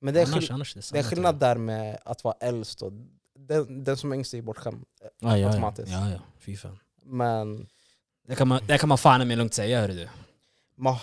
Men 0.00 0.14
det 0.14 0.20
är, 0.22 0.26
annars, 0.26 0.50
annars 0.50 0.74
det, 0.74 0.90
det 0.92 0.98
är 0.98 1.02
skillnad 1.02 1.34
jag. 1.34 1.40
där 1.40 1.56
med 1.56 1.98
att 2.04 2.24
vara 2.24 2.34
äldst. 2.40 2.82
Och 2.82 2.92
den, 3.34 3.84
den 3.84 3.96
som 3.96 4.12
är 4.12 4.16
yngst 4.16 4.34
är 4.34 4.42
bortskämd. 4.42 4.84
Ja, 5.00 5.10
ja, 5.18 5.38
ja, 5.38 5.48
automatiskt. 5.48 5.92
ja, 5.92 6.10
ja, 6.10 6.20
fy 6.38 6.56
fan. 6.56 6.78
Men 7.02 7.68
Det 8.26 8.36
kan 8.36 8.48
man, 8.48 8.66
det 8.66 8.78
kan 8.78 8.88
man 8.88 8.98
fan 8.98 9.28
med 9.28 9.38
lugnt 9.38 9.54
säga 9.54 9.80
hörru 9.80 9.92
du. 9.94 10.08
man, 10.74 10.96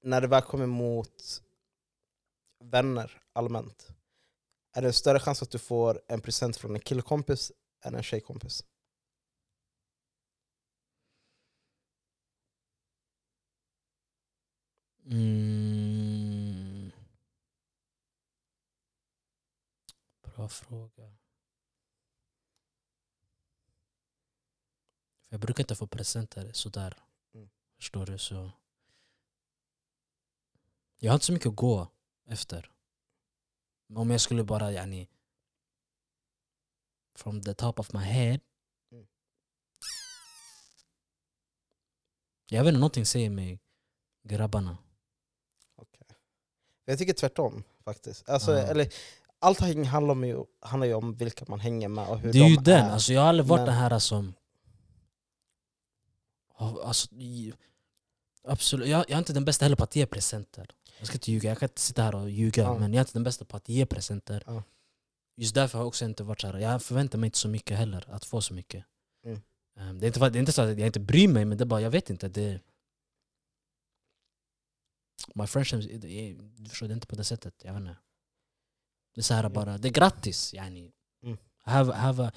när 0.00 0.20
det 0.20 0.26
väl 0.26 0.42
kommer 0.42 0.66
mot 0.66 1.42
vänner 2.64 3.22
allmänt, 3.32 3.88
är 4.72 4.82
det 4.82 4.88
en 4.88 4.92
större 4.92 5.20
chans 5.20 5.42
att 5.42 5.50
du 5.50 5.58
får 5.58 6.02
en 6.08 6.20
present 6.20 6.56
från 6.56 6.74
en 6.74 6.80
killkompis 6.80 7.52
än 7.84 7.94
en 7.94 8.02
tjejkompis? 8.02 8.64
Mm. 15.10 16.92
Bra 20.22 20.48
fråga. 20.48 21.16
Jag 25.28 25.40
brukar 25.40 25.62
inte 25.62 25.74
få 25.74 25.86
presenter 25.86 26.52
sådär. 26.52 26.96
Mm. 27.34 27.48
Förstår 27.76 28.06
du? 28.06 28.18
Så 28.18 28.50
jag 30.98 31.10
har 31.12 31.14
inte 31.14 31.26
så 31.26 31.32
mycket 31.32 31.48
att 31.48 31.56
gå 31.56 31.88
efter. 32.28 32.70
Men 33.86 33.96
om 33.96 34.10
jag 34.10 34.20
skulle 34.20 34.44
bara 34.44 34.72
yani, 34.72 35.08
from 37.16 37.42
the 37.42 37.54
top 37.54 37.78
of 37.80 37.92
my 37.92 38.00
head. 38.00 38.40
Mm. 38.92 39.06
Jag 42.50 42.64
vet 42.64 42.68
inte, 42.68 42.78
någonting 42.80 43.06
säger 43.06 43.30
mig 43.30 43.60
grabbarna. 44.22 44.78
Okej. 45.76 46.06
Jag 46.84 46.98
tycker 46.98 47.12
tvärtom 47.12 47.64
faktiskt. 47.84 48.28
Alltså, 48.28 48.52
Ja. 48.52 48.58
eller, 48.66 48.92
allting 49.38 49.84
handlar, 49.84 50.12
om 50.12 50.24
ju, 50.24 50.44
handlar 50.60 50.86
ju 50.86 50.94
om 50.94 51.14
vilka 51.16 51.44
man 51.48 51.60
hänger 51.60 51.88
med 51.88 52.08
och 52.08 52.18
hur 52.18 52.32
Det 52.32 52.38
är 52.38 52.42
de 52.42 52.48
ju 52.48 52.56
den, 52.56 52.86
är. 52.86 52.90
alltså, 52.90 53.12
jag 53.12 53.20
har 53.20 53.28
aldrig 53.28 53.46
varit 53.46 53.58
Men- 53.60 53.66
den 53.66 53.74
här 53.76 53.98
som... 53.98 54.34
Alltså, 56.60 57.08
absolut, 58.44 58.88
jag, 58.88 59.00
jag 59.00 59.10
är 59.10 59.18
inte 59.18 59.32
den 59.32 59.44
bästa 59.44 59.64
heller 59.64 59.76
på 59.76 59.84
att 59.84 59.96
ge 59.96 60.06
presenter. 60.06 60.70
Jag 60.98 61.06
ska 61.06 61.14
inte 61.16 61.32
ljuga, 61.32 61.48
jag 61.48 61.58
kan 61.58 61.68
inte 61.68 61.80
sitta 61.80 62.02
här 62.02 62.14
och 62.14 62.30
ljuga, 62.30 62.62
Ja. 62.62 62.78
men 62.78 62.92
jag 62.92 63.00
är 63.00 63.04
inte 63.04 63.12
den 63.12 63.24
bästa 63.24 63.44
på 63.44 63.56
att 63.56 63.68
ge 63.68 63.86
presenter. 63.86 64.42
Ja. 64.46 64.62
Just 65.36 65.54
därför 65.54 65.78
har 65.78 65.82
jag 65.82 65.88
också 65.88 66.04
inte 66.04 66.24
varit 66.24 66.40
så 66.40 66.46
här. 66.46 66.58
jag 66.58 66.82
förväntar 66.82 67.18
mig 67.18 67.26
inte 67.28 67.38
så 67.38 67.48
mycket 67.48 67.78
heller, 67.78 68.10
att 68.10 68.24
få 68.24 68.40
så 68.40 68.54
mycket. 68.54 68.84
Mm. 69.24 69.40
Ehm, 69.76 69.98
Det, 70.00 70.06
är 70.06 70.08
inte, 70.08 70.28
det 70.30 70.38
är 70.38 70.40
inte 70.40 70.52
så 70.52 70.62
att 70.62 70.78
jag 70.78 70.86
inte 70.86 71.00
bryr 71.00 71.28
mig, 71.28 71.44
men 71.44 71.58
det 71.58 71.64
är 71.64 71.66
bara, 71.66 71.80
jag 71.80 71.90
vet 71.90 72.10
inte. 72.10 72.28
Det, 72.28 72.60
my 75.34 75.46
friendships, 75.46 75.86
du 76.56 76.68
förstår, 76.68 76.86
det 76.88 76.92
är 76.92 76.94
inte 76.94 77.06
på 77.06 77.16
det 77.16 77.24
sättet. 77.24 77.54
Jag 77.64 77.72
vet 77.72 77.80
inte. 77.80 77.96
Det 79.14 79.20
är 79.20 79.22
så 79.22 79.34
här 79.34 79.42
Ja. 79.42 79.48
bara, 79.48 79.78
det 79.78 79.88
är 79.88 79.92
grattis 79.92 80.54
yani. 80.54 80.92
Mm. 81.22 81.38
Have, 81.58 81.92
have 81.94 82.24
a, 82.24 82.32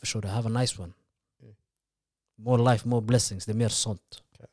förstår 0.00 0.22
du, 0.22 0.28
have 0.28 0.46
a 0.46 0.60
nice 0.60 0.82
one. 0.82 0.92
Mm. 1.42 1.56
More 2.38 2.72
life, 2.72 2.88
more 2.88 3.00
blessings, 3.06 3.44
det 3.46 3.52
är 3.52 3.56
mer 3.56 3.68
sånt. 3.68 4.22
Okej. 4.32 4.46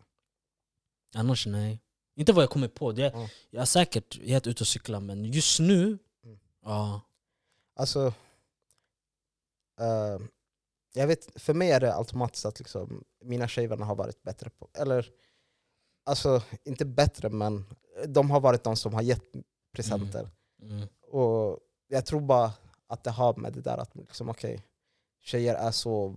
Annars 1.15 1.45
nej. 1.47 1.79
Inte 2.15 2.34
vad 2.34 2.43
jag 2.43 2.50
kommer 2.50 2.67
på, 2.67 2.91
det, 2.91 3.12
Ja. 3.13 3.29
jag 3.50 3.62
har 3.62 3.65
säkert 3.65 4.15
gett 4.17 4.48
ut 4.48 4.62
och 4.62 4.67
cykla 4.67 5.00
men 5.00 5.25
just 5.25 5.60
nu, 5.60 5.98
Mm. 6.24 6.39
ja. 6.63 7.01
Alltså, 7.75 8.13
eh, 9.79 10.20
jag 10.93 11.08
vet, 11.08 11.41
för 11.41 11.53
mig 11.53 11.72
är 11.72 11.79
det 11.79 11.96
automatiskt 11.96 12.46
att 12.46 12.60
liksom, 12.60 13.03
mina 13.24 13.48
tjejvänner 13.48 13.86
har 13.86 13.96
varit 13.96 14.24
bättre 14.24 14.50
på, 14.50 14.70
eller 14.74 15.10
alltså 16.05 16.41
inte 16.63 16.86
bättre 16.86 17.29
men 17.29 17.65
de 18.08 18.32
har 18.32 18.39
varit 18.39 18.63
de 18.63 18.75
som 18.75 18.93
har 18.93 19.01
gett 19.01 19.24
presenter. 19.75 20.29
Mm. 20.62 20.88
Och 21.01 21.60
jag 21.88 22.05
tror 22.05 22.22
bara 22.22 22.51
att 22.88 23.03
det 23.03 23.12
har 23.12 23.36
med 23.36 23.53
det 23.53 23.62
där 23.62 23.77
att 23.77 23.96
liksom, 23.96 24.29
okej, 24.29 24.63
tjejer 25.22 25.55
är 25.55 25.72
så 25.72 26.15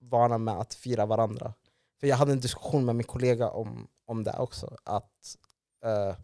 vana 0.00 0.38
med 0.38 0.54
att 0.54 0.74
fira 0.74 1.06
varandra. 1.06 1.54
För 2.00 2.06
jag 2.06 2.16
hade 2.16 2.32
en 2.32 2.40
diskussion 2.40 2.84
med 2.84 2.96
min 2.96 3.06
kollega 3.06 3.50
om, 3.50 3.88
om 4.06 4.24
det 4.24 4.38
också. 4.38 4.76
Att 4.84 5.36
eh, 5.84 6.16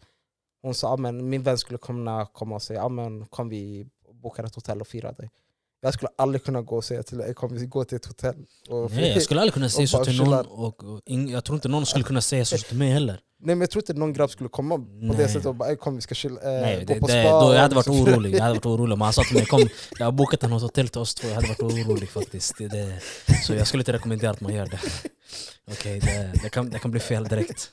Hon 0.61 0.73
sa 0.73 0.89
ah, 0.89 0.93
att 0.93 1.13
min 1.13 1.43
vän 1.43 1.57
skulle 1.57 1.77
kunna 1.77 2.25
komma 2.25 2.55
och 2.55 2.61
säga 2.61 2.83
ah, 2.83 2.85
att 2.85 3.29
kom 3.29 3.49
vi 3.49 3.87
bokar 4.13 4.43
ett 4.43 4.55
hotell 4.55 4.81
och 4.81 4.87
firar 4.87 5.13
dig. 5.13 5.31
Jag 5.83 5.93
skulle 5.93 6.09
aldrig 6.17 6.43
kunna 6.43 6.61
gå 6.61 6.75
och 6.77 6.83
säga 6.85 7.03
till 7.03 7.17
dig 7.17 7.33
kom 7.33 7.53
vi 7.57 7.65
gå 7.65 7.83
till 7.83 7.95
ett 7.95 8.05
hotell. 8.05 8.35
Och 8.69 8.91
Nej, 8.91 9.11
jag 9.11 9.21
skulle 9.23 9.39
aldrig 9.41 9.53
kunna 9.53 9.69
säga 9.69 9.87
så 9.87 10.05
till 10.05 10.17
någon, 10.23 10.45
och, 10.45 10.83
och 10.83 11.01
ing, 11.05 11.29
jag 11.29 11.43
tror 11.43 11.55
inte 11.55 11.67
någon 11.67 11.85
skulle 11.85 12.03
kunna 12.03 12.21
säga 12.21 12.45
så 12.45 12.57
till 12.57 12.77
mig 12.77 12.89
heller. 12.91 13.19
Nej 13.43 13.55
men 13.55 13.61
jag 13.61 13.69
tror 13.69 13.81
inte 13.83 13.93
någon 13.93 14.13
grabb 14.13 14.29
skulle 14.29 14.49
komma 14.49 14.77
på 14.77 14.85
Nej. 14.91 15.17
det 15.17 15.27
sättet 15.27 15.45
och 15.45 15.55
bara 15.55 15.69
"Ey, 15.69 15.75
kom 15.75 15.95
vi 15.95 16.01
ska 16.01 16.15
chilla, 16.15 16.41
eh, 16.41 16.61
Nej, 16.61 16.85
gå 16.85 16.93
det, 16.93 16.99
på 16.99 17.07
det, 17.07 17.23
spa. 17.23 17.45
då, 17.45 17.53
jag 17.53 17.61
hade 17.61 17.75
och 17.75 17.75
varit 17.75 17.87
liksom- 17.87 18.13
orolig. 18.13 18.35
Jag 18.35 18.41
hade 18.41 18.53
varit 18.53 18.65
orolig 18.65 18.93
om 18.93 19.01
han 19.01 19.13
sa 19.13 19.23
till 19.23 19.35
mig 19.37 19.45
kom, 19.45 19.67
jag 19.99 20.05
har 20.05 20.11
bokat 20.11 20.43
en 20.43 20.51
hotell 20.51 20.87
till 20.89 21.01
oss 21.01 21.15
två, 21.15 21.27
jag 21.27 21.35
hade 21.35 21.47
varit 21.47 21.61
orolig 21.61 22.09
faktiskt. 22.09 22.57
Det, 22.57 22.67
det, 22.67 22.99
så 23.45 23.53
jag 23.53 23.67
skulle 23.67 23.81
inte 23.81 23.93
rekommendera 23.93 24.31
att 24.31 24.41
man 24.41 24.53
gör 24.53 24.65
det. 24.65 24.79
Okej, 25.71 25.99
det, 25.99 26.31
det, 26.43 26.49
kan, 26.49 26.69
det 26.69 26.79
kan 26.79 26.91
bli 26.91 26.99
fel 26.99 27.23
direkt. 27.23 27.71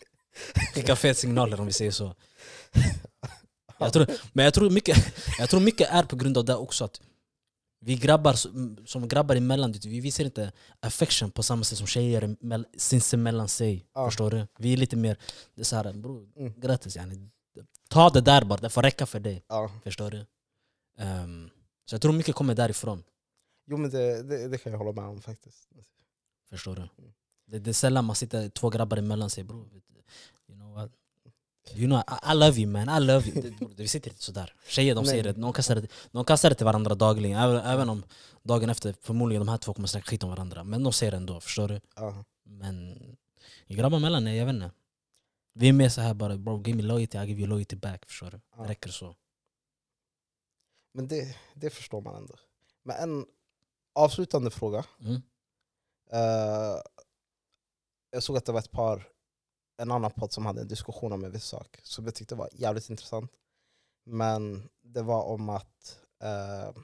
Skicka 0.75 0.97
fel 0.97 1.15
signaler 1.15 1.61
om 1.61 1.67
vi 1.67 1.73
säger 1.73 1.91
så. 1.91 2.15
Jag 3.79 3.93
tror, 3.93 4.07
men 4.33 4.45
jag 4.45 4.55
tror, 4.55 4.71
mycket, 4.71 4.97
jag 5.38 5.50
tror 5.50 5.61
mycket 5.61 5.88
är 5.91 6.03
på 6.03 6.17
grund 6.17 6.38
av 6.38 6.45
det 6.45 6.55
också 6.55 6.85
att 6.85 7.00
vi 7.80 7.96
grabbar 7.96 8.33
som, 8.87 9.09
grabbar 9.09 9.37
emellan, 9.37 9.72
vi 9.72 10.00
visar 10.00 10.24
inte 10.24 10.53
affection 10.81 11.31
på 11.31 11.42
samma 11.42 11.64
sätt 11.64 11.79
som 11.79 11.87
tjejer 11.87 12.22
emell- 12.22 12.66
sinsemellan 12.76 13.48
sig. 13.48 13.87
Ja. 13.94 14.07
Förstår 14.07 14.31
du? 14.31 14.46
Vi 14.59 14.72
är 14.72 14.76
lite 14.76 14.96
mer, 14.96 15.18
det 15.55 15.61
är 15.61 15.64
så 15.64 15.76
här, 15.76 15.92
bro, 15.92 16.29
Mm. 16.37 16.61
grattis 16.61 16.96
yani. 16.96 17.31
Ta 17.88 18.11
det 18.11 18.20
där 18.20 18.44
bara, 18.44 18.59
det 18.61 18.70
får 18.70 18.83
räcka 18.83 19.07
för 19.07 19.20
dig. 19.20 19.44
Ja. 19.48 19.70
Förstår 19.85 20.11
du? 20.11 20.26
Ehm, 20.98 21.50
så 21.85 21.94
jag 21.94 22.03
tror 22.03 22.12
mycket 22.12 22.35
kommer 22.35 22.55
därifrån. 22.55 23.03
Jo 23.70 23.76
men 23.76 23.90
det, 23.90 24.22
det, 24.22 24.48
det 24.48 24.59
kan 24.59 24.72
jag 24.72 24.79
hålla 24.79 24.92
med 24.92 25.05
om 25.11 25.20
faktiskt. 25.20 25.68
Förstår 26.50 26.74
du? 26.76 26.83
Mm. 26.83 27.12
Det, 27.46 27.59
det 27.59 27.70
är 27.70 27.74
sällan 27.74 28.05
man 28.05 28.16
sitter 28.16 28.48
två 28.48 28.70
grabbar 28.70 28.96
emellan 28.96 29.31
sig 29.31 29.44
bro. 29.44 29.57
You 30.48 30.59
know 30.59 30.74
what? 30.74 30.90
You 31.74 31.87
know, 31.87 31.98
I, 31.98 32.33
I 32.33 32.35
love 32.35 32.61
you 32.61 32.70
man, 32.70 32.88
I 32.88 33.07
love 33.07 33.28
you. 33.28 33.42
Det, 33.76 33.83
vi 33.83 33.88
sitter 33.88 34.11
inte 34.11 34.22
sådär. 34.22 34.54
Tjejer 34.68 34.94
de 34.94 35.04
säger 35.04 35.22
det, 35.22 35.33
de 35.33 35.52
kastar 35.52 35.74
det, 35.74 35.88
de 36.11 36.24
kastar 36.24 36.50
det 36.50 36.54
till 36.54 36.66
varandra 36.66 36.94
dagligen. 36.94 37.38
Även, 37.38 37.57
även 37.57 37.88
om 37.88 38.04
dagen 38.42 38.70
efter 38.70 38.94
förmodligen 39.00 39.46
de 39.46 39.48
här 39.48 39.59
två 39.59 39.74
kommer 39.74 39.88
snacka 39.88 40.07
skit 40.07 40.22
om 40.22 40.31
varandra. 40.31 40.64
Men 40.64 40.83
de 40.83 40.92
säger 40.92 41.12
det 41.12 41.16
ändå, 41.16 41.40
förstår 41.40 41.68
du? 41.68 41.81
Ja. 41.96 42.24
Men 42.42 42.98
grabbar 43.66 43.98
emellan, 43.98 44.24
nej, 44.24 44.37
jag 44.37 44.46
vet 44.46 44.54
inte. 44.54 44.70
Vi 45.52 45.68
är 45.68 45.72
mer 45.72 45.88
så 45.88 46.00
här 46.00 46.14
bara, 46.14 46.37
bro 46.37 46.62
give 46.66 46.76
me 46.76 46.83
loyalty, 46.83 47.18
I 47.18 47.20
give 47.20 47.40
you 47.40 47.48
loyalty 47.48 47.76
back. 47.76 48.07
Förstår 48.07 48.31
du? 48.31 48.40
Ja. 48.57 48.62
Det 48.62 48.68
räcker 48.68 48.90
så. 48.90 49.16
Men 50.94 51.09
det, 51.09 51.37
det 51.54 51.70
förstår 51.70 52.00
man 52.00 52.16
ändå. 52.16 52.35
Men 52.83 52.96
en 52.96 53.26
avslutande 53.94 54.50
fråga. 54.50 54.85
Mm. 55.00 55.22
Eh, 56.12 56.81
jag 58.11 58.22
såg 58.22 58.37
att 58.37 58.44
det 58.44 58.52
var 58.52 58.61
ett 58.61 58.70
par, 58.70 59.09
en 59.79 59.91
annan 59.91 60.11
podd 60.11 60.33
som 60.33 60.47
hade 60.47 60.61
en 60.61 60.69
diskussion 60.69 61.12
om 61.12 61.25
en 61.25 61.31
viss 61.31 61.45
sak 61.45 61.79
som 61.83 62.05
jag 62.05 62.14
tyckte 62.14 62.35
var 62.35 62.49
jävligt 62.53 62.91
intressant. 62.91 63.33
Men 64.05 64.69
det 64.83 65.03
var 65.03 65.23
om 65.25 65.49
att 65.49 65.99
eh, 66.23 66.83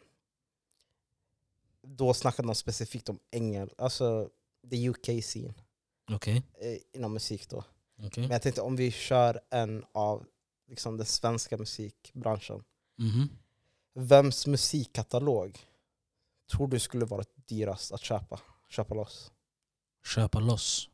då 1.82 2.14
snackade 2.14 2.48
de 2.48 2.54
specifikt 2.54 3.08
om 3.08 3.18
engel, 3.32 3.70
alltså 3.78 4.30
the 4.70 4.88
UK 4.88 5.22
scene 5.22 5.54
Okej. 6.10 6.42
eh, 6.60 6.78
inom 6.92 7.12
musik 7.12 7.48
då. 7.48 7.64
okej. 7.98 8.22
Men 8.22 8.30
jag 8.30 8.42
tänkte 8.42 8.60
om 8.60 8.76
vi 8.76 8.90
kör 8.90 9.40
en 9.50 9.84
av 9.92 10.26
liksom, 10.68 10.96
den 10.96 11.06
svenska 11.06 11.56
musikbranschen. 11.56 12.64
Mhm. 12.96 13.28
Vems 13.94 14.46
musikkatalog 14.46 15.58
tror 16.52 16.68
du 16.68 16.78
skulle 16.78 17.04
vara 17.04 17.24
dyrast 17.34 17.92
att 17.92 18.00
köpa, 18.00 18.40
köpa 18.68 18.94
loss? 18.94 19.32
Köpa 20.14 20.40
loss. 20.40 20.88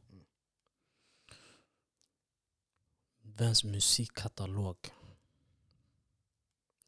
Vems 3.40 3.64
musikkatalog? 3.64 4.76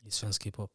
I 0.07 0.11
svensk 0.11 0.47
hiphop? 0.47 0.71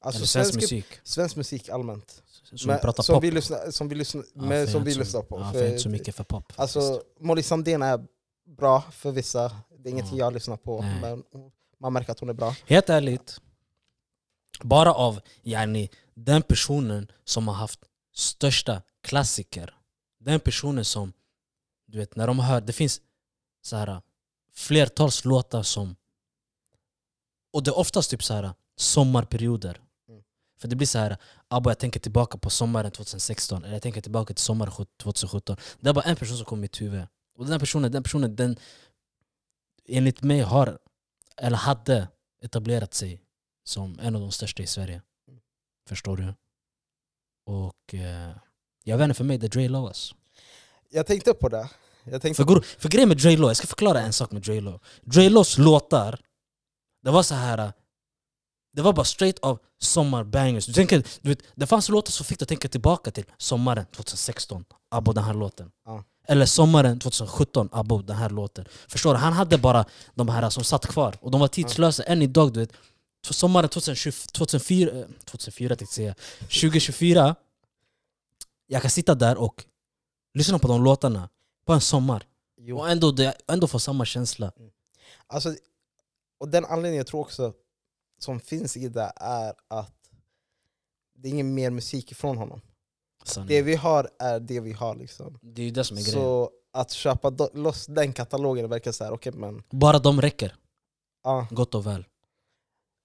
Alltså 0.00 0.18
Eller 0.18 0.26
svensk 0.26 0.50
svensk, 0.52 0.64
musik? 0.64 0.84
svensk 1.02 1.36
musik 1.36 1.68
allmänt. 1.68 2.22
Som 2.42 2.66
Men- 2.66 2.76
vi 2.76 2.82
pratar 2.82 3.02
som, 3.02 3.14
pop? 3.14 3.24
vi 3.24 3.30
lyssnar, 3.30 3.70
som 3.70 3.88
vi 3.88 3.94
lyssnar, 3.94 4.24
Ja, 4.34 4.42
men 4.42 4.68
som 4.68 4.84
vi 4.84 4.94
lyssnar 4.94 5.22
på. 5.22 5.38
Ja, 5.40 5.52
för 5.52 5.58
för, 5.58 5.66
inte 5.66 5.78
så 5.78 5.88
mycket 5.88 6.14
för 6.14 6.24
pop. 6.24 6.52
faktiskt. 6.52 6.76
alltså, 6.76 7.02
Molly 7.20 7.42
Sandén 7.42 7.82
är 7.82 8.06
bra 8.44 8.80
för 8.92 9.10
vissa, 9.12 9.56
det 9.78 9.88
är 9.88 9.90
inget 9.92 10.10
Ja. 10.12 10.16
jag 10.18 10.32
lyssnar 10.32 10.56
på. 10.56 10.82
Nej. 10.82 11.00
Men 11.00 11.24
man 11.78 11.92
märker 11.92 12.12
att 12.12 12.20
hon 12.20 12.28
är 12.28 12.32
bra. 12.34 12.54
Helt 12.66 12.88
ärligt, 12.90 13.40
bara 14.62 14.94
av 14.94 15.20
yani, 15.42 15.88
den 16.14 16.42
personen 16.42 17.10
som 17.24 17.48
har 17.48 17.54
haft 17.54 17.80
största 18.14 18.82
klassiker. 19.02 19.74
Den 20.18 20.40
personen 20.40 20.84
som, 20.84 21.12
du 21.86 21.98
vet, 21.98 22.16
när 22.16 22.26
de 22.26 22.38
hör, 22.38 22.60
det 22.60 22.72
finns 22.72 23.00
så 23.62 23.76
här 23.76 24.02
flertals 24.54 25.24
låtar 25.24 25.62
som... 25.62 25.96
Och 27.52 27.62
det 27.62 27.70
är 27.70 27.78
oftast 27.78 28.10
typ 28.10 28.24
så 28.24 28.34
här 28.34 28.52
sommarperioder. 28.76 29.80
Mm. 30.08 30.22
För 30.60 30.68
det 30.68 30.76
blir 30.76 30.86
så 30.86 30.98
här, 30.98 31.16
Abba 31.48 31.70
jag 31.70 31.78
tänker 31.78 32.00
tillbaka 32.00 32.38
på 32.38 32.50
sommaren 32.50 32.90
2016, 32.90 33.64
eller 33.64 33.74
jag 33.74 33.82
tänker 33.82 34.00
tillbaka 34.00 34.34
till 34.34 34.44
sommaren 34.44 34.86
2017. 35.02 35.56
Det 35.80 35.88
är 35.88 35.94
bara 35.94 36.04
en 36.04 36.16
person 36.16 36.36
som 36.36 36.46
kommer 36.46 36.60
i 36.60 36.62
mitt 36.62 36.80
huvud. 36.80 37.06
Och 37.36 37.46
den 37.46 37.60
personen, 37.60 37.92
den 37.92 38.02
personen, 38.02 38.36
den 38.36 38.56
enligt 39.88 40.22
mig 40.22 40.40
har, 40.40 40.78
eller 41.36 41.56
hade 41.56 42.08
etablerat 42.42 42.94
sig 42.94 43.22
som 43.64 43.98
en 43.98 44.14
av 44.14 44.20
de 44.20 44.32
största 44.32 44.62
i 44.62 44.66
Sverige. 44.66 45.02
Mm. 45.28 45.40
Förstår 45.88 46.16
du? 46.16 46.34
Och 47.46 47.94
eh, 47.94 48.36
jag 48.84 48.98
vet 48.98 49.04
inte, 49.04 49.14
för 49.14 49.24
mig 49.24 49.38
det 49.38 49.46
är 49.46 49.48
Dre 49.48 49.68
Lowas. 49.68 50.14
Jag 50.88 51.06
tänkte 51.06 51.34
på 51.34 51.48
det. 51.48 51.70
Jag 52.04 52.22
tänkte, 52.22 52.44
För, 52.44 52.60
för 52.78 52.88
grejen 52.88 53.08
med 53.08 53.18
Dre 53.18 53.36
Lo, 53.36 53.48
jag 53.48 53.56
ska 53.56 53.66
förklara 53.66 54.00
en 54.00 54.12
sak 54.12 54.30
med 54.30 54.42
Dre 54.42 54.60
Lo. 54.60 54.80
Dre 55.02 55.28
Los 55.28 55.58
låtar, 55.58 56.20
det 57.02 57.10
var 57.10 57.22
så 57.22 57.34
här. 57.34 57.72
Det 58.72 58.82
var 58.82 58.92
bara 58.92 59.04
straight 59.04 59.38
av 59.38 59.58
sommarbangers. 59.78 60.66
Du 60.66 60.72
tänker, 60.72 61.06
du 61.20 61.28
vet, 61.28 61.42
det 61.54 61.66
fanns 61.66 61.88
låtar 61.88 62.10
som 62.12 62.26
fick 62.26 62.38
dig 62.38 62.44
att 62.44 62.48
tänka 62.48 62.68
tillbaka 62.68 63.10
till 63.10 63.24
sommaren 63.38 63.86
2016, 63.86 64.64
Abo 64.90 65.12
den 65.12 65.24
här 65.24 65.34
låten. 65.34 65.70
Ja. 65.84 66.04
Eller 66.26 66.46
sommaren 66.46 66.98
2017, 66.98 67.68
Abo 67.72 68.02
den 68.02 68.16
här 68.16 68.30
låten. 68.30 68.64
Förstår 68.88 69.14
du? 69.14 69.20
Han 69.20 69.32
hade 69.32 69.58
bara 69.58 69.84
de 70.14 70.28
här 70.28 70.50
som 70.50 70.64
satt 70.64 70.86
kvar, 70.86 71.16
och 71.20 71.30
de 71.30 71.40
var 71.40 71.48
tidslösa 71.48 72.02
än 72.02 72.22
idag. 72.22 72.52
Du 72.52 72.60
vet, 72.60 72.72
sommaren 73.30 73.68
2020, 73.68 74.10
2004, 74.32 74.90
eh, 74.90 75.04
2004 75.24 75.76
tänkte 75.76 76.02
jag 76.02 76.14
säga, 76.14 76.14
2024 76.40 77.36
Jag 78.66 78.82
kan 78.82 78.90
sitta 78.90 79.14
där 79.14 79.36
och 79.36 79.64
lyssna 80.34 80.58
på 80.58 80.68
de 80.68 80.84
låtarna 80.84 81.28
på 81.70 81.74
en 81.74 81.80
sommar 81.80 82.26
jo, 82.56 82.78
och 82.78 82.90
ändå, 82.90 83.10
det, 83.10 83.36
ändå 83.48 83.66
få 83.66 83.78
samma 83.78 84.04
känsla. 84.04 84.52
alltså, 85.26 85.54
och 86.38 86.48
den 86.48 86.64
anledningen 86.64 86.96
jag 86.96 87.06
tror 87.06 87.20
också 87.20 87.52
som 88.18 88.40
finns 88.40 88.76
i 88.76 88.88
det 88.88 89.12
är 89.16 89.54
att 89.68 90.10
det 91.14 91.28
är 91.28 91.32
ingen 91.32 91.54
mer 91.54 91.70
musik 91.70 92.12
ifrån 92.12 92.36
honom. 92.36 92.60
Sanning. 93.24 93.48
Det 93.48 93.62
vi 93.62 93.74
har 93.74 94.10
är 94.18 94.40
det 94.40 94.60
vi 94.60 94.72
har. 94.72 94.94
Liksom. 94.94 95.38
Det 95.42 95.62
är 95.62 95.70
det 95.70 95.84
som 95.84 95.96
är 95.96 96.00
grejen. 96.00 96.14
Så 96.14 96.50
att 96.72 96.90
köpa 96.90 97.30
loss 97.52 97.86
den 97.86 98.12
katalogen 98.12 98.68
verkar 98.68 98.92
så 98.92 99.04
här, 99.04 99.12
okej 99.12 99.32
men... 99.32 99.62
Bara 99.70 99.98
de 99.98 100.20
räcker, 100.20 100.56
Ja, 101.22 101.46
gott 101.50 101.74
och 101.74 101.86
väl. 101.86 102.06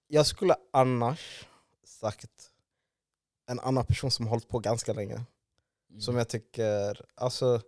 jag 0.08 0.26
skulle 0.26 0.56
annars 0.74 1.48
sagt 1.84 2.52
en 3.48 3.60
annan 3.60 3.86
person 3.86 4.12
som 4.12 4.26
har 4.26 4.30
hållit 4.30 4.48
på 4.48 4.60
ganska 4.60 4.94
länge. 4.94 5.26
Som 6.00 6.18
jag 6.18 6.30
tycker, 6.30 7.06
alltså... 7.16 7.62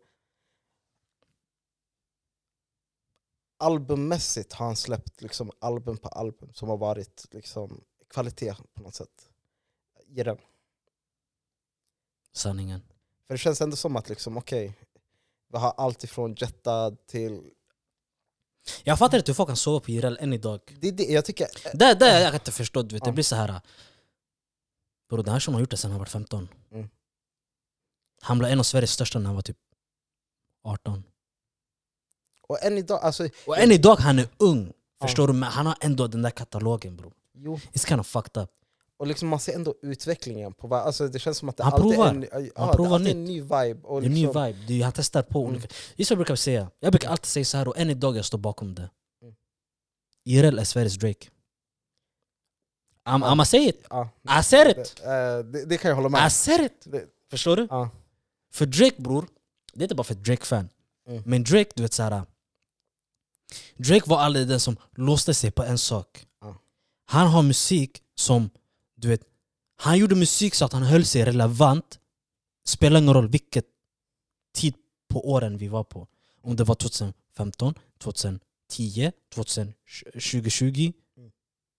Albummässigt 3.58 4.54
har 4.54 4.66
han 4.66 4.76
släppt 4.76 5.22
liksom 5.22 5.52
album 5.60 5.98
på 5.98 6.10
album 6.10 6.54
som 6.54 6.70
har 6.70 6.78
varit 6.78 7.26
liksom 7.32 7.84
kvalitet 8.10 8.56
på 8.74 8.82
något 8.82 8.96
sätt. 8.96 9.30
I 10.08 10.24
den. 10.24 10.38
Sanningen. 12.34 12.82
För 13.28 13.34
det 13.34 13.38
känns 13.38 13.62
ändå 13.62 13.76
som 13.76 13.96
att 13.96 14.10
liksom, 14.10 14.38
okej, 14.38 14.74
vi 15.52 15.58
har 15.58 15.74
allt 15.78 16.04
ifrån 16.04 16.36
Jetta 16.38 16.92
till... 16.92 17.52
Jag 18.84 19.00
fattar 19.00 19.18
inte 19.18 19.32
hur 19.32 19.36
folk 19.36 19.50
kan 19.50 19.58
sova 19.58 19.80
på 19.80 19.92
IRL 19.92 20.18
än 20.20 20.34
idag. 20.34 20.62
Det, 20.82 20.92
det, 20.92 21.04
jag 21.04 21.26
tycker, 21.26 21.48
Det, 21.74 21.94
det 21.94 22.22
jag 22.22 22.32
kan 22.32 22.40
inte 22.40 22.52
förstå, 22.52 22.82
du 22.82 22.96
vet. 22.96 23.06
det 23.06 23.12
blir 23.12 23.24
så 23.24 23.36
här. 23.36 23.62
Bro, 25.10 25.22
den 25.22 25.34
här 25.34 25.40
som 25.40 25.54
har 25.54 25.62
gjort 25.62 25.72
det 25.72 25.78
sen 25.78 25.92
han 25.92 26.00
var 26.00 26.06
15. 26.06 26.48
Mm. 26.72 26.90
Han 28.22 28.40
blev 28.40 28.52
en 28.52 28.60
av 28.60 28.64
Sveriges 28.64 28.92
största 28.92 29.20
när 29.20 29.26
han 29.26 29.36
var 29.36 29.42
typ 29.42 29.58
18. 30.64 31.04
Och 32.48 32.64
än 32.64 32.78
idag, 32.78 33.00
alltså, 33.04 33.30
Och 33.48 33.58
än 33.58 33.72
idag 33.72 33.96
han 33.96 34.20
är 34.20 34.28
ung. 34.38 34.74
Förstår 35.02 35.28
du? 35.28 35.34
Men 35.34 35.44
han 35.50 35.66
har 35.66 35.76
ändå 35.82 36.08
den 36.08 36.22
där 36.22 36.30
katalogen 36.30 36.96
bro. 36.98 37.12
jo, 37.34 37.56
It's 37.74 37.88
kind 37.88 38.00
of 38.00 38.08
fucked 38.08 38.44
up. 38.44 38.50
och 38.98 39.08
liksom 39.08 39.28
man 39.28 39.40
ser 39.40 39.54
ändå 39.56 39.76
utvecklingen 39.82 40.54
på 40.54 40.76
alltså 40.76 41.08
Det 41.08 41.20
känns 41.20 41.38
som 41.38 41.50
att 41.50 41.58
det 41.58 41.64
Han 41.64 41.74
alltid 41.74 41.92
provar. 41.92 42.08
är 42.08 42.12
en, 42.12 42.28
ja, 42.32 42.52
Han 42.56 42.68
det 42.68 42.74
provar 42.76 42.90
är 42.92 42.96
alltid 42.96 43.12
en 43.16 43.24
ny 43.26 43.42
vibe. 43.42 43.78
Och 43.84 44.02
Det 44.02 44.06
är 44.06 44.10
en 44.10 44.14
ny 44.14 44.24
liksom, 44.26 44.44
vibe. 44.46 44.74
Är, 44.74 44.84
han 44.84 44.94
testar 44.96 45.22
på 45.24 45.40
Mm. 45.40 45.52
olika... 45.52 45.68
Just 45.96 46.12
jag 46.12 46.18
brukar 46.18 46.36
säga. 46.36 46.70
Jag 46.80 46.92
brukar 46.92 47.10
alltid 47.10 47.26
säga 47.26 47.46
så 47.46 47.58
här 47.58 47.68
och 47.68 47.78
än 47.78 47.90
idag 47.90 48.18
jag 48.18 48.26
står 48.26 48.38
bakom 48.38 48.76
det. 48.76 48.90
Mm. 49.22 49.34
IRL 50.26 50.60
är 50.60 50.64
Sveriges 50.64 50.96
Drake. 50.96 51.28
I'm, 53.06 53.22
Ja. 53.22 53.32
I'ma 53.36 53.46
say 53.46 53.68
it. 53.70 53.86
Ja, 53.90 54.10
I 54.40 54.44
said 54.44 54.68
it. 54.78 54.96
det, 55.04 55.38
eh, 55.38 55.40
det, 55.46 55.66
det 55.66 55.78
kan 55.78 55.90
jag 55.90 55.96
hålla 55.96 56.10
med 56.10 56.28
I 56.28 56.30
said 56.30 56.62
it. 56.62 56.82
Det- 56.84 57.06
Förstår 57.30 57.56
du? 57.56 57.68
Ja. 57.70 57.90
För 58.54 58.66
Drake 58.66 59.02
bror, 59.02 59.28
det 59.74 59.80
är 59.80 59.84
inte 59.84 59.96
bara 59.96 60.04
för 60.04 60.16
Drake-fan. 60.16 60.70
Mm. 61.10 61.24
Men 61.26 61.44
Drake, 61.44 61.72
du 61.76 61.82
vet 61.82 61.94
såhär... 61.94 62.22
Drake 63.78 64.10
var 64.10 64.18
aldrig 64.18 64.48
den 64.48 64.60
som 64.60 64.78
låste 64.96 65.34
sig 65.34 65.52
på 65.52 65.64
en 65.64 65.78
sak. 65.78 66.26
Han 67.06 67.28
har 67.28 67.44
musik 67.44 68.04
som, 68.16 68.50
du 68.96 69.08
vet... 69.08 69.22
Han 69.80 69.98
gjorde 69.98 70.16
musik 70.16 70.56
så 70.56 70.66
att 70.66 70.74
han 70.74 70.84
höll 70.84 71.06
sig 71.06 71.26
relevant. 71.26 72.00
Spelar 72.66 73.00
ingen 73.00 73.14
roll 73.14 73.28
vilket 73.28 73.66
tid 74.56 74.76
på 75.10 75.30
åren 75.30 75.58
vi 75.58 75.68
var 75.68 75.84
på. 75.84 76.08
Om 76.42 76.56
det 76.56 76.64
var 76.64 76.76
2015, 76.76 77.74
2010, 78.00 79.12
2020. 79.36 80.92
Mm. 81.18 81.32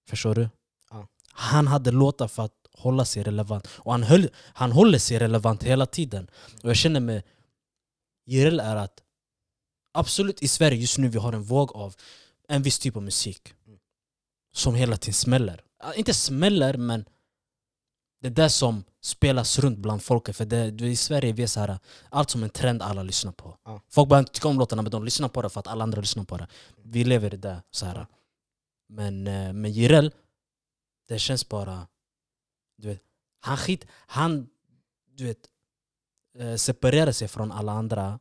Förstår 0.08 0.34
du? 0.34 0.48
Ja. 0.90 1.08
Han 1.30 1.66
hade 1.66 1.90
låtar 1.90 2.28
för 2.28 2.42
att 2.42 2.66
hålla 2.72 3.04
sig 3.04 3.22
relevant. 3.22 3.68
Och 3.70 3.92
han, 3.92 4.02
höll, 4.02 4.28
han 4.34 4.72
håller 4.72 4.98
sig 4.98 5.18
relevant 5.18 5.62
hela 5.62 5.86
tiden. 5.86 6.30
Och 6.62 6.68
jag 6.68 6.76
känner 6.76 7.00
med 7.00 7.22
Jireel 8.26 8.60
är 8.60 8.76
att 8.76 9.02
absolut 9.98 10.42
i 10.42 10.48
Sverige 10.48 10.80
just 10.80 10.98
nu 10.98 11.08
vi 11.08 11.18
har 11.18 11.32
en 11.32 11.42
våg 11.42 11.72
av 11.76 11.94
en 12.48 12.62
viss 12.62 12.78
typ 12.78 12.96
av 12.96 13.02
musik. 13.02 13.54
Som 14.52 14.74
hela 14.74 14.96
tiden 14.96 15.14
smäller. 15.14 15.64
Inte 15.96 16.14
smäller 16.14 16.76
men 16.76 17.04
det 18.20 18.28
är 18.28 18.30
det 18.30 18.50
som 18.50 18.84
spelas 19.00 19.58
runt 19.58 19.78
bland 19.78 20.02
folket. 20.02 20.36
För 20.36 20.44
det, 20.44 20.80
i 20.80 20.96
Sverige 20.96 21.32
vi 21.32 21.42
är 21.42 21.46
så 21.46 21.60
här, 21.60 21.78
allt 22.08 22.30
som 22.30 22.42
en 22.42 22.50
trend 22.50 22.82
alla 22.82 23.02
lyssnar 23.02 23.32
på. 23.32 23.58
Ja. 23.64 23.80
Folk 23.88 24.08
börjar 24.08 24.20
inte 24.20 24.32
tycka 24.32 24.48
om 24.48 24.58
låtarna 24.58 24.82
men 24.82 24.90
de 24.90 25.04
lyssnar 25.04 25.28
på 25.28 25.42
det 25.42 25.50
för 25.50 25.60
att 25.60 25.66
alla 25.66 25.82
andra 25.82 26.00
lyssnar 26.00 26.24
på 26.24 26.36
det. 26.36 26.48
Vi 26.82 27.04
lever 27.04 27.34
i 27.34 27.36
det. 27.36 27.62
Så 27.70 27.86
här. 27.86 28.06
Men 28.88 29.26
eh, 29.26 29.52
med 29.52 29.70
Jireel, 29.70 30.12
det 31.08 31.18
känns 31.18 31.48
bara... 31.48 31.86
Du 32.76 32.88
vet, 32.88 33.02
han 33.40 33.56
skit... 33.56 33.86
Han 34.06 34.48
du 35.18 35.24
vet, 35.24 35.48
eh, 36.38 36.54
separerar 36.54 37.12
sig 37.12 37.28
från 37.28 37.52
alla 37.52 37.72
andra. 37.72 38.18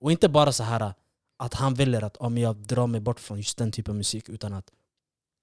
Och 0.00 0.12
inte 0.12 0.28
bara 0.28 0.52
så 0.52 0.62
här 0.62 0.94
att 1.38 1.54
han 1.54 1.74
väljer 1.74 2.04
att 2.04 2.16
om 2.16 2.38
jag 2.38 2.56
drar 2.56 2.86
mig 2.86 3.00
bort 3.00 3.20
från 3.20 3.38
just 3.38 3.58
den 3.58 3.72
typen 3.72 3.92
av 3.92 3.96
musik 3.96 4.28
utan 4.28 4.52
att 4.52 4.70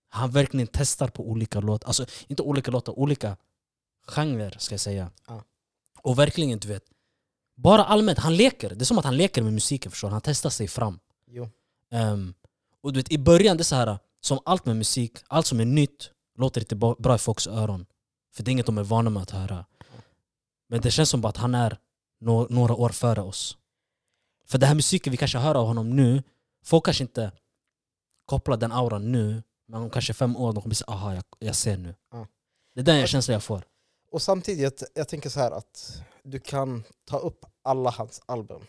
han 0.09 0.31
verkligen 0.31 0.67
testar 0.67 1.07
på 1.07 1.29
olika 1.29 1.59
låtar. 1.59 1.87
Alltså 1.87 2.05
inte 2.27 2.43
olika 2.43 2.71
låtar, 2.71 2.99
olika 2.99 3.37
genrer 4.07 4.55
ska 4.59 4.73
jag 4.73 4.79
säga. 4.79 5.11
Ja. 5.27 5.43
Och 6.01 6.19
verkligen 6.19 6.59
du 6.59 6.67
vet, 6.67 6.83
bara 7.55 7.83
allmänt, 7.85 8.19
han 8.19 8.35
leker. 8.35 8.69
Det 8.69 8.83
är 8.83 8.85
som 8.85 8.97
att 8.97 9.05
han 9.05 9.17
leker 9.17 9.41
med 9.41 9.53
musiken 9.53 9.91
förstår? 9.91 10.09
Han 10.09 10.21
testar 10.21 10.49
sig 10.49 10.67
fram. 10.67 10.99
Ehm, 11.91 12.33
och 12.81 12.93
du 12.93 12.99
vet, 12.99 13.11
i 13.11 13.17
början, 13.17 13.57
det 13.57 13.61
är 13.61 13.63
så 13.63 13.75
här, 13.75 13.99
som 14.21 14.39
allt 14.45 14.65
med 14.65 14.75
musik, 14.75 15.17
allt 15.27 15.45
som 15.45 15.59
är 15.59 15.65
nytt 15.65 16.11
låter 16.37 16.61
inte 16.61 16.75
bra 16.75 17.15
i 17.15 17.17
folks 17.17 17.47
öron. 17.47 17.85
För 18.35 18.43
det 18.43 18.49
är 18.49 18.51
inget 18.51 18.65
de 18.65 18.77
är 18.77 18.83
vana 18.83 19.09
med 19.09 19.23
att 19.23 19.31
höra. 19.31 19.65
Men 20.69 20.81
det 20.81 20.91
känns 20.91 21.09
som 21.09 21.25
att 21.25 21.37
han 21.37 21.55
är 21.55 21.77
nå- 22.19 22.47
några 22.49 22.75
år 22.75 22.89
före 22.89 23.21
oss. 23.21 23.57
För 24.47 24.57
den 24.57 24.67
här 24.67 24.75
musiken 24.75 25.11
vi 25.11 25.17
kanske 25.17 25.37
hör 25.37 25.55
av 25.55 25.67
honom 25.67 25.95
nu, 25.95 26.23
folk 26.63 26.85
kanske 26.85 27.03
inte 27.03 27.31
kopplar 28.25 28.57
den 28.57 28.71
auran 28.71 29.11
nu, 29.11 29.43
men 29.67 29.81
om 29.81 29.89
kanske 29.89 30.13
fem 30.13 30.37
år 30.37 30.53
de 30.53 30.61
kommer 30.61 30.75
säga 30.75 30.87
aha, 30.87 31.13
jag, 31.13 31.23
jag 31.39 31.55
ser 31.55 31.77
nu. 31.77 31.95
Ja. 32.11 32.27
Det 32.73 32.81
är 32.81 32.85
den 32.85 33.07
känslan 33.07 33.33
jag 33.33 33.43
får. 33.43 33.67
Och 34.11 34.21
samtidigt, 34.21 34.61
jag, 34.61 34.89
jag 34.93 35.07
tänker 35.07 35.29
så 35.29 35.39
här 35.39 35.51
att 35.51 36.03
du 36.23 36.39
kan 36.39 36.83
ta 37.05 37.17
upp 37.17 37.45
alla 37.63 37.89
hans 37.89 38.21
album 38.25 38.65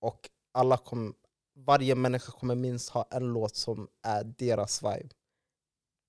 och 0.00 0.30
alla 0.52 0.76
kom, 0.76 1.14
varje 1.56 1.94
människa 1.94 2.32
kommer 2.32 2.54
minst 2.54 2.90
ha 2.90 3.08
en 3.10 3.32
låt 3.32 3.56
som 3.56 3.88
är 4.02 4.24
deras 4.24 4.82
vibe. 4.82 5.14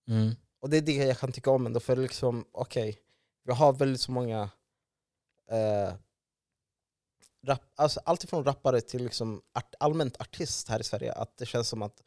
Mm. 0.07 0.35
Och 0.59 0.69
det 0.69 0.77
är 0.77 0.81
det 0.81 0.93
jag 0.93 1.17
kan 1.17 1.31
tycka 1.31 1.51
om 1.51 1.65
ändå, 1.65 1.79
för 1.79 1.95
liksom, 1.95 2.45
okej, 2.51 2.97
vi 3.43 3.53
har 3.53 3.73
väldigt 3.73 4.01
så 4.01 4.11
många 4.11 4.49
eh, 5.51 5.93
rap, 7.47 7.61
alltså 7.75 7.99
allt 8.05 8.23
ifrån 8.23 8.43
rappare 8.43 8.81
till 8.81 9.03
liksom 9.03 9.41
art, 9.55 9.73
allmänt 9.79 10.21
artist 10.21 10.69
här 10.69 10.79
i 10.79 10.83
Sverige, 10.83 11.13
att 11.13 11.37
det 11.37 11.45
känns 11.45 11.67
som 11.69 11.81
att 11.81 12.01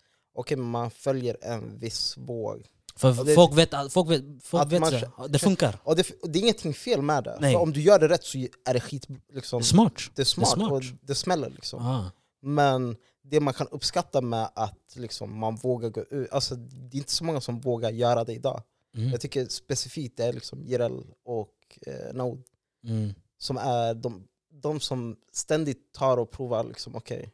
men 0.57 0.61
man 0.61 0.91
följer 0.91 1.37
en 1.43 1.79
viss 1.79 2.17
våg. 2.17 2.67
För 2.97 3.25
det- 3.25 3.35
folk 3.35 3.59
vet, 3.59 3.93
folk 3.93 4.11
vet, 4.11 4.23
folk 4.43 4.63
Att 4.63 4.73
vet 4.73 4.81
man 4.81 4.91
kö- 4.91 5.29
det 5.29 5.39
funkar. 5.39 5.79
Och 5.85 5.97
det, 5.97 6.11
och 6.23 6.31
det 6.31 6.39
är 6.39 6.41
ingenting 6.43 6.75
fel 6.75 7.03
med 7.03 7.25
det, 7.25 7.39
Nej. 7.41 7.53
för 7.53 7.61
om 7.61 7.73
du 7.73 7.81
gör 7.83 7.99
det 7.99 8.09
rätt 8.09 8.25
så 8.25 8.39
är 8.39 8.75
det 8.75 8.81
skit, 8.81 9.07
liksom, 9.33 9.63
Smart. 9.63 10.03
det 10.15 10.23
är 10.23 10.27
smart, 10.27 10.49
smart. 10.49 10.73
och 10.73 10.83
det 11.03 11.15
smäller. 11.15 11.51
Liksom. 11.51 11.87
Ah. 11.87 12.11
Men 12.43 12.97
det 13.23 13.41
man 13.41 13.55
kan 13.55 13.69
uppskatta 13.69 14.21
med 14.21 14.49
att 14.55 14.93
liksom, 14.97 15.39
man 15.39 15.57
vågar 15.57 15.89
gå 15.91 16.01
ut, 16.11 16.31
alltså, 16.33 16.55
det 16.57 16.97
är 16.97 16.99
inte 16.99 17.13
så 17.13 17.25
många 17.25 17.41
som 17.41 17.61
vågar 17.61 17.91
göra 17.91 18.25
det 18.25 18.33
idag. 18.35 18.63
Mm. 18.97 19.11
Jag 19.11 19.21
tycker 19.21 19.47
specifikt 19.49 20.17
det 20.17 20.25
är 20.25 20.33
liksom 20.33 20.65
Jireel 20.65 21.05
och 21.25 21.55
eh, 21.87 22.15
Node 22.15 22.43
Mm. 22.85 23.15
som 23.39 23.57
är 23.57 23.95
de, 23.95 24.27
de 24.51 24.81
som 24.81 25.17
ständigt 25.33 25.93
tar 25.93 26.17
och 26.17 26.31
provar 26.31 26.65
liksom, 26.65 26.97
okej, 26.97 27.31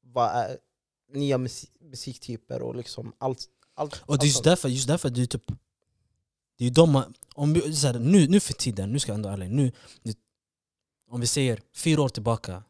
vad 0.00 0.30
är 0.30 0.58
nya 1.12 1.38
musik, 1.38 1.70
musiktyper 1.80 2.62
och 2.62 2.76
liksom 2.76 3.12
allt. 3.18 3.48
allt 3.74 4.02
Och 4.06 4.18
det 4.18 4.24
är 4.24 4.26
just 4.26 4.36
allt 4.38 4.44
därför, 4.44 4.68
just 4.68 4.88
därför 4.88 5.10
det 5.10 5.22
är 5.22 5.26
typ 5.26 5.44
Det 6.58 6.66
är 6.66 6.70
de 6.70 6.92
man- 6.92 7.14
om 7.34 7.52
vi, 7.52 7.76
så 7.76 7.86
här, 7.86 7.98
nu, 7.98 8.28
nu 8.28 8.40
för 8.40 8.52
tiden, 8.52 8.92
nu 8.92 8.98
ska 8.98 9.12
jag 9.12 9.16
ändå 9.16 9.28
ärlig 9.28 9.50
nu, 9.50 9.72
Om 11.10 11.20
vi 11.20 11.26
säger 11.26 11.60
fyra 11.74 12.02
år 12.02 12.08
tillbaka 12.08 12.62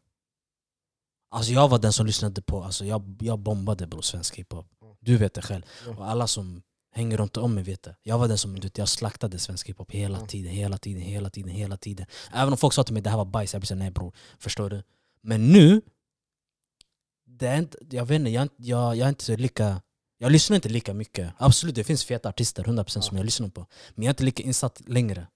Alltså 1.31 1.53
jag 1.53 1.69
var 1.69 1.79
den 1.79 1.93
som 1.93 2.07
lyssnade 2.07 2.43
på, 2.43 2.63
alltså 2.65 2.85
jag, 2.85 3.17
jag 3.21 3.39
bombade 3.39 3.87
bro, 3.87 4.03
svensk 4.03 4.35
hiphop 4.39 4.67
Mm. 4.83 4.97
Du 5.01 5.17
vet 5.17 5.35
det 5.35 5.43
själv, 5.43 5.63
Ja. 5.87 5.97
och 5.97 6.09
alla 6.11 6.27
som 6.27 6.63
hänger 6.93 7.17
runt 7.17 7.37
om 7.37 7.55
mig 7.55 7.65
vet 7.65 7.83
det 7.83 7.97
Jag 8.03 8.19
var 8.19 8.29
den 8.29 8.39
som, 8.39 8.61
du 8.61 8.71
jag 8.75 8.89
slaktade 8.89 9.39
svensk 9.39 9.69
hiphop 9.69 9.91
hela 9.91 10.17
Mm. 10.17 10.29
tiden, 10.29 10.53
hela 10.53 10.79
tiden, 10.79 11.03
hela 11.03 11.31
tiden, 11.31 11.51
hela 11.51 11.77
tiden 11.77 12.07
Även 12.33 12.53
om 12.53 12.59
folk 12.59 12.75
sa 12.75 12.85
till 12.85 12.95
mig 12.95 13.03
det 13.03 13.11
här 13.11 13.17
var 13.17 13.25
bajs, 13.25 13.53
jag 13.53 13.61
blev 13.61 13.67
såhär 13.67 13.79
nej 13.79 13.91
bror, 13.91 14.13
förstår 14.39 14.71
du? 14.71 14.83
Men 15.23 15.53
nu 15.53 15.83
det 17.27 17.47
är 17.49 17.59
inte, 17.59 17.79
jag 17.91 18.07
vet 18.07 18.17
inte, 18.21 18.31
jag, 18.31 18.49
jag, 18.57 18.97
jag 18.97 19.05
är 19.05 19.09
inte 19.09 19.25
så 19.25 19.37
lika 19.37 19.83
jag 20.19 20.33
lyssnar 20.33 20.55
inte 20.55 20.69
lika 20.69 20.95
mycket. 20.95 21.33
Absolut, 21.39 21.75
det 21.75 21.85
finns 21.85 22.05
feta 22.05 22.29
artister, 22.29 22.65
100% 22.65 23.01
som 23.01 23.17
Ja. 23.17 23.21
jag 23.21 23.25
lyssnar 23.25 23.49
på. 23.49 23.67
Men 23.95 24.03
jag 24.05 24.11
är 24.11 24.13
inte 24.13 24.25
lika 24.25 24.43
insatt 24.43 24.83
längre. 24.87 25.27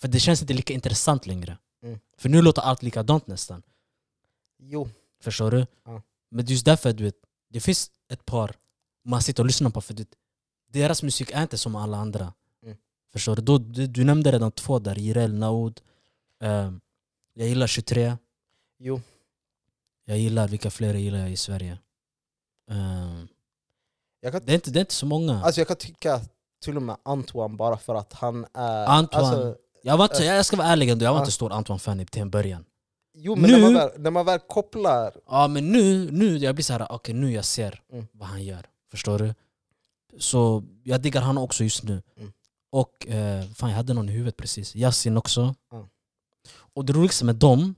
För 0.00 0.08
det 0.08 0.20
känns 0.20 0.40
inte 0.42 0.54
lika 0.54 0.72
intressant 0.74 1.26
längre. 1.26 1.58
Mm. 1.82 1.98
För 2.18 2.28
nu 2.28 2.42
låter 2.42 2.62
allt 2.62 2.82
likadant 2.82 3.26
nästan. 3.26 3.62
Jo, 4.58 4.88
Förstår 5.22 5.50
du? 5.50 5.66
Ja. 5.84 6.02
Men 6.30 6.46
just 6.46 6.64
därför 6.64 6.92
du 6.92 7.04
vet, 7.04 7.14
det 7.50 7.60
finns 7.60 7.90
ett 8.12 8.24
par 8.24 8.56
man 9.04 9.22
sitter 9.22 9.42
och 9.42 9.46
lyssnar 9.46 9.70
på 9.70 9.80
för 9.80 9.94
det, 9.94 10.08
deras 10.72 11.02
musik 11.02 11.30
är 11.30 11.42
inte 11.42 11.58
som 11.58 11.76
alla 11.76 11.96
andra. 11.96 12.32
Mm. 12.62 12.76
Förstår 13.12 13.36
du? 13.36 13.42
Då, 13.42 13.58
du? 13.58 13.86
Du 13.86 14.04
nämnde 14.04 14.32
redan 14.32 14.52
två 14.52 14.78
där, 14.78 14.94
Jireel, 14.96 15.34
Naoud. 15.34 15.80
ehm, 16.40 16.80
jag 17.34 17.48
gillar 17.48 17.66
23. 17.66 18.16
jo. 18.78 19.00
Jag 20.04 20.18
gillar, 20.18 20.48
vilka 20.48 20.70
fler 20.70 20.94
gillar 20.94 21.18
jag 21.18 21.30
i 21.32 21.36
Sverige? 21.36 21.78
Jag 24.20 24.32
kan, 24.32 24.40
Det 24.44 24.52
är 24.52 24.54
inte, 24.54 24.70
det 24.70 24.78
är 24.78 24.80
inte 24.80 24.94
så 24.94 25.06
många. 25.06 25.42
alltså 25.44 25.60
jag 25.60 25.68
kan 25.68 25.76
tycka 25.76 26.20
till 26.62 26.76
och 26.76 26.82
med 26.82 26.96
Antoine 27.02 27.56
bara 27.56 27.76
för 27.76 27.94
att 27.94 28.12
han 28.12 28.46
är... 28.54 28.86
Antoine. 28.86 29.24
Alltså, 29.24 29.56
jag, 29.82 29.96
var 29.96 30.04
inte, 30.04 30.24
jag 30.24 30.46
ska 30.46 30.56
vara 30.56 30.66
ärlig 30.68 30.88
ändå, 30.88 31.04
jag 31.04 31.12
var 31.12 31.20
inte 31.20 31.32
stor 31.32 31.52
Antoine-fan 31.52 32.06
till 32.06 32.22
en 32.22 32.30
början. 32.30 32.64
jo 33.14 33.36
men 33.36 33.50
Nu- 33.50 33.56
när, 33.56 33.62
man 33.62 33.74
väl, 33.74 33.90
när 34.00 34.10
man 34.10 34.26
väl 34.26 34.38
kopplar... 34.38 35.12
Ja 35.26 35.48
men 35.48 35.68
nu, 35.72 36.10
nu 36.10 36.36
jag 36.36 36.54
blir 36.54 36.64
så 36.64 36.72
här, 36.72 36.86
okej 36.92 37.14
nu 37.14 37.32
jag 37.32 37.44
ser 37.44 37.82
Mm. 37.92 38.06
vad 38.12 38.28
han 38.28 38.44
gör. 38.44 38.66
Förstår 38.90 39.18
du? 39.18 39.34
Så 40.18 40.64
jag 40.82 41.02
diggar 41.02 41.22
han 41.22 41.38
också 41.38 41.64
just 41.64 41.82
nu. 41.82 42.02
Mm. 42.16 42.32
Och 42.70 43.06
eh, 43.06 43.44
fan 43.50 43.70
jag 43.70 43.76
hade 43.76 43.94
någon 43.94 44.08
i 44.08 44.12
huvudet 44.12 44.36
precis, 44.36 44.76
Yasin 44.76 45.16
också. 45.16 45.54
Ja. 45.70 45.88
Och 46.52 46.84
det 46.84 46.92
roligaste 46.92 47.24
med 47.24 47.36
dem, 47.36 47.74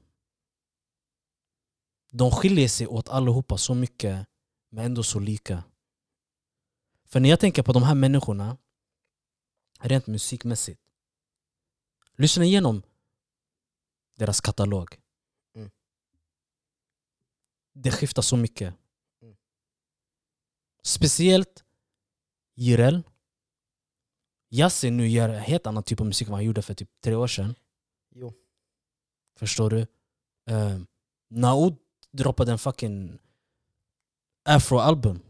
de 2.10 2.30
skiljer 2.30 2.68
sig 2.68 2.86
åt 2.86 3.08
allihopa 3.08 3.58
så 3.58 3.74
mycket 3.74 4.26
men 4.70 4.84
ändå 4.84 5.02
så 5.02 5.18
lika. 5.18 5.64
För 7.04 7.20
när 7.20 7.28
jag 7.28 7.40
tänker 7.40 7.62
på 7.62 7.72
de 7.72 7.82
här 7.82 7.94
människorna, 7.94 8.56
rent 9.80 10.06
musikmässigt, 10.06 10.80
lyssna 12.16 12.44
igenom 12.44 12.82
deras 14.16 14.40
katalog. 14.40 15.00
Mm. 15.54 15.70
Det 17.72 17.90
skiftar 17.90 18.22
så 18.22 18.36
mycket. 18.36 18.74
Mm. 19.22 19.36
Speciellt 20.82 21.63
Jireel. 22.56 23.02
Yasin 24.50 24.96
nu 24.96 25.08
gör 25.08 25.28
en 25.28 25.40
helt 25.40 25.66
annan 25.66 25.82
typ 25.82 26.00
av 26.00 26.06
musik 26.06 26.28
än 26.28 26.32
vad 26.32 26.38
han 26.38 26.44
gjorde 26.44 26.62
för 26.62 26.74
typ 26.74 26.88
tre 27.04 27.14
år 27.14 27.26
sedan. 27.26 27.54
Jo. 28.14 28.32
Förstår 29.38 29.70
du? 29.70 29.80
Uh, 30.50 30.80
Naud 31.30 31.76
droppade 32.12 32.52
en 32.52 32.58
fucking 32.58 33.18
afro-album. 34.44 35.20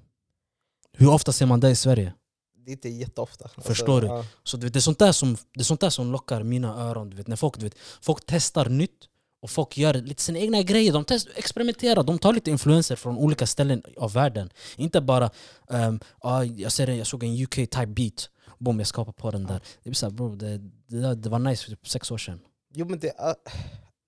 Hur 0.93 1.09
ofta 1.11 1.33
ser 1.33 1.47
man 1.47 1.61
det 1.61 1.71
i 1.71 1.77
Sverige? 1.77 2.15
Det 2.57 2.71
är 2.71 2.73
inte 2.73 2.89
jätteofta. 2.89 3.45
Alltså, 3.45 3.61
Förstår 3.61 4.01
du? 4.01 4.07
ja. 4.07 4.25
Så 4.43 4.57
du 4.57 4.67
vet, 4.67 4.73
det, 4.73 4.79
är 4.79 4.81
sånt 4.81 4.99
där 4.99 5.13
som, 5.13 5.37
det 5.53 5.61
är 5.61 5.65
sånt 5.65 5.81
där 5.81 5.91
som 5.91 6.13
lockar 6.13 6.43
mina 6.43 6.75
öron. 6.75 7.11
Du 7.11 7.17
vet, 7.17 7.27
när 7.27 7.37
folk, 7.37 7.59
du 7.59 7.65
vet, 7.65 7.79
folk 8.01 8.23
testar 8.27 8.69
nytt 8.69 9.09
och 9.45 9.51
folk 9.51 9.79
gör 9.79 9.95
lite 9.95 10.23
sina 10.23 10.39
egna 10.39 10.63
grejer. 10.63 10.93
De 10.93 11.05
test, 11.05 11.29
experimenterar, 11.37 12.03
de 12.03 12.19
tar 12.19 12.33
lite 12.33 12.51
influenser 12.51 12.97
från 12.97 13.17
olika 13.17 13.47
ställen 13.47 13.83
av 13.97 14.13
världen. 14.13 14.51
Inte 14.77 15.01
bara 15.01 15.31
um, 15.69 16.01
ah, 16.19 16.43
jag, 16.43 16.73
ser 16.73 16.89
jag 16.89 17.07
såg 17.07 17.25
en 17.25 17.43
UK-type 17.43 17.87
beat, 17.87 18.31
boom 18.59 18.79
jag 18.79 18.87
skapar 18.87 19.13
på 19.13 19.31
den 19.31 19.45
där. 19.47 19.61
Det, 19.83 19.91
blir 19.91 19.95
så 19.95 20.07
här, 20.07 20.11
bro, 20.13 20.35
det, 20.35 20.59
det, 20.87 21.15
det 21.15 21.29
var 21.29 21.39
nice 21.39 21.65
för 21.65 21.71
typ 21.71 21.89
sex 21.89 22.11
år 22.11 22.19
sedan. 22.19 22.41
Jo 22.75 22.87
men 22.89 22.99
det 22.99 23.09
är... 23.19 23.35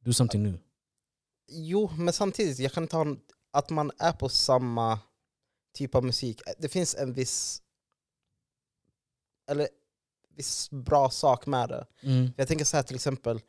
Do 0.04 0.12
something 0.12 0.42
new. 0.42 0.58
Jo, 1.48 1.90
men 1.96 2.12
samtidigt, 2.12 2.58
jag 2.58 2.72
kan 2.72 2.88
ta 2.88 3.16
att 3.52 3.70
man 3.70 3.90
är 3.98 4.12
på 4.12 4.28
samma 4.28 4.98
typ 5.74 5.94
av 5.94 6.04
musik. 6.04 6.40
Det 6.58 6.68
finns 6.68 6.94
en 6.94 7.12
viss 7.12 7.62
eller 9.50 9.68
viss 10.36 10.70
bra 10.70 11.10
sak 11.10 11.46
med 11.46 11.68
det. 11.68 11.86
Mm. 12.02 12.30
Jag 12.36 12.48
tänker 12.48 12.64
så 12.64 12.76
här 12.76 12.84
till 12.84 12.96
exempel, 12.96 13.40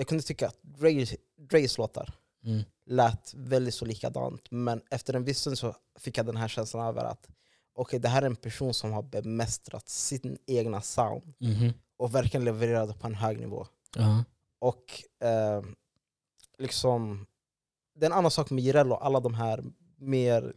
jag 0.00 0.08
kunde 0.08 0.22
tycka 0.24 0.48
att 0.48 0.58
Dre- 0.62 1.16
Dre's 1.38 1.78
låtar 1.78 2.14
Mm. 2.44 2.62
lät 2.86 3.34
väldigt 3.34 3.74
så 3.74 3.84
likadant, 3.84 4.50
men 4.50 4.82
efter 4.90 5.14
en 5.14 5.24
viss 5.24 5.38
stund 5.40 5.58
så 5.58 5.76
fick 5.98 6.18
jag 6.18 6.26
den 6.26 6.36
här 6.36 6.48
känslan 6.48 6.86
över 6.86 7.04
att 7.04 7.28
okej, 7.74 7.98
det 8.00 8.08
här 8.08 8.22
är 8.22 8.26
en 8.26 8.36
person 8.36 8.74
som 8.74 8.92
har 8.92 9.02
bemästrat 9.02 9.88
sin 9.88 10.38
egna 10.46 10.80
sound 10.82 11.34
Mhm. 11.38 11.72
och 11.96 12.14
verkligen 12.14 12.44
levererade 12.44 12.94
på 12.94 13.06
en 13.06 13.14
hög 13.14 13.40
nivå. 13.40 13.66
Ja. 13.96 14.24
Och 14.58 15.02
eh, 15.26 15.62
liksom, 16.58 17.26
det 17.94 18.06
är 18.06 18.10
en 18.10 18.16
annan 18.16 18.30
sak 18.30 18.50
med 18.50 18.64
Jireel 18.64 18.92
och 18.92 19.06
alla 19.06 19.20
de 19.20 19.34
här 19.34 19.64
mer 19.96 20.54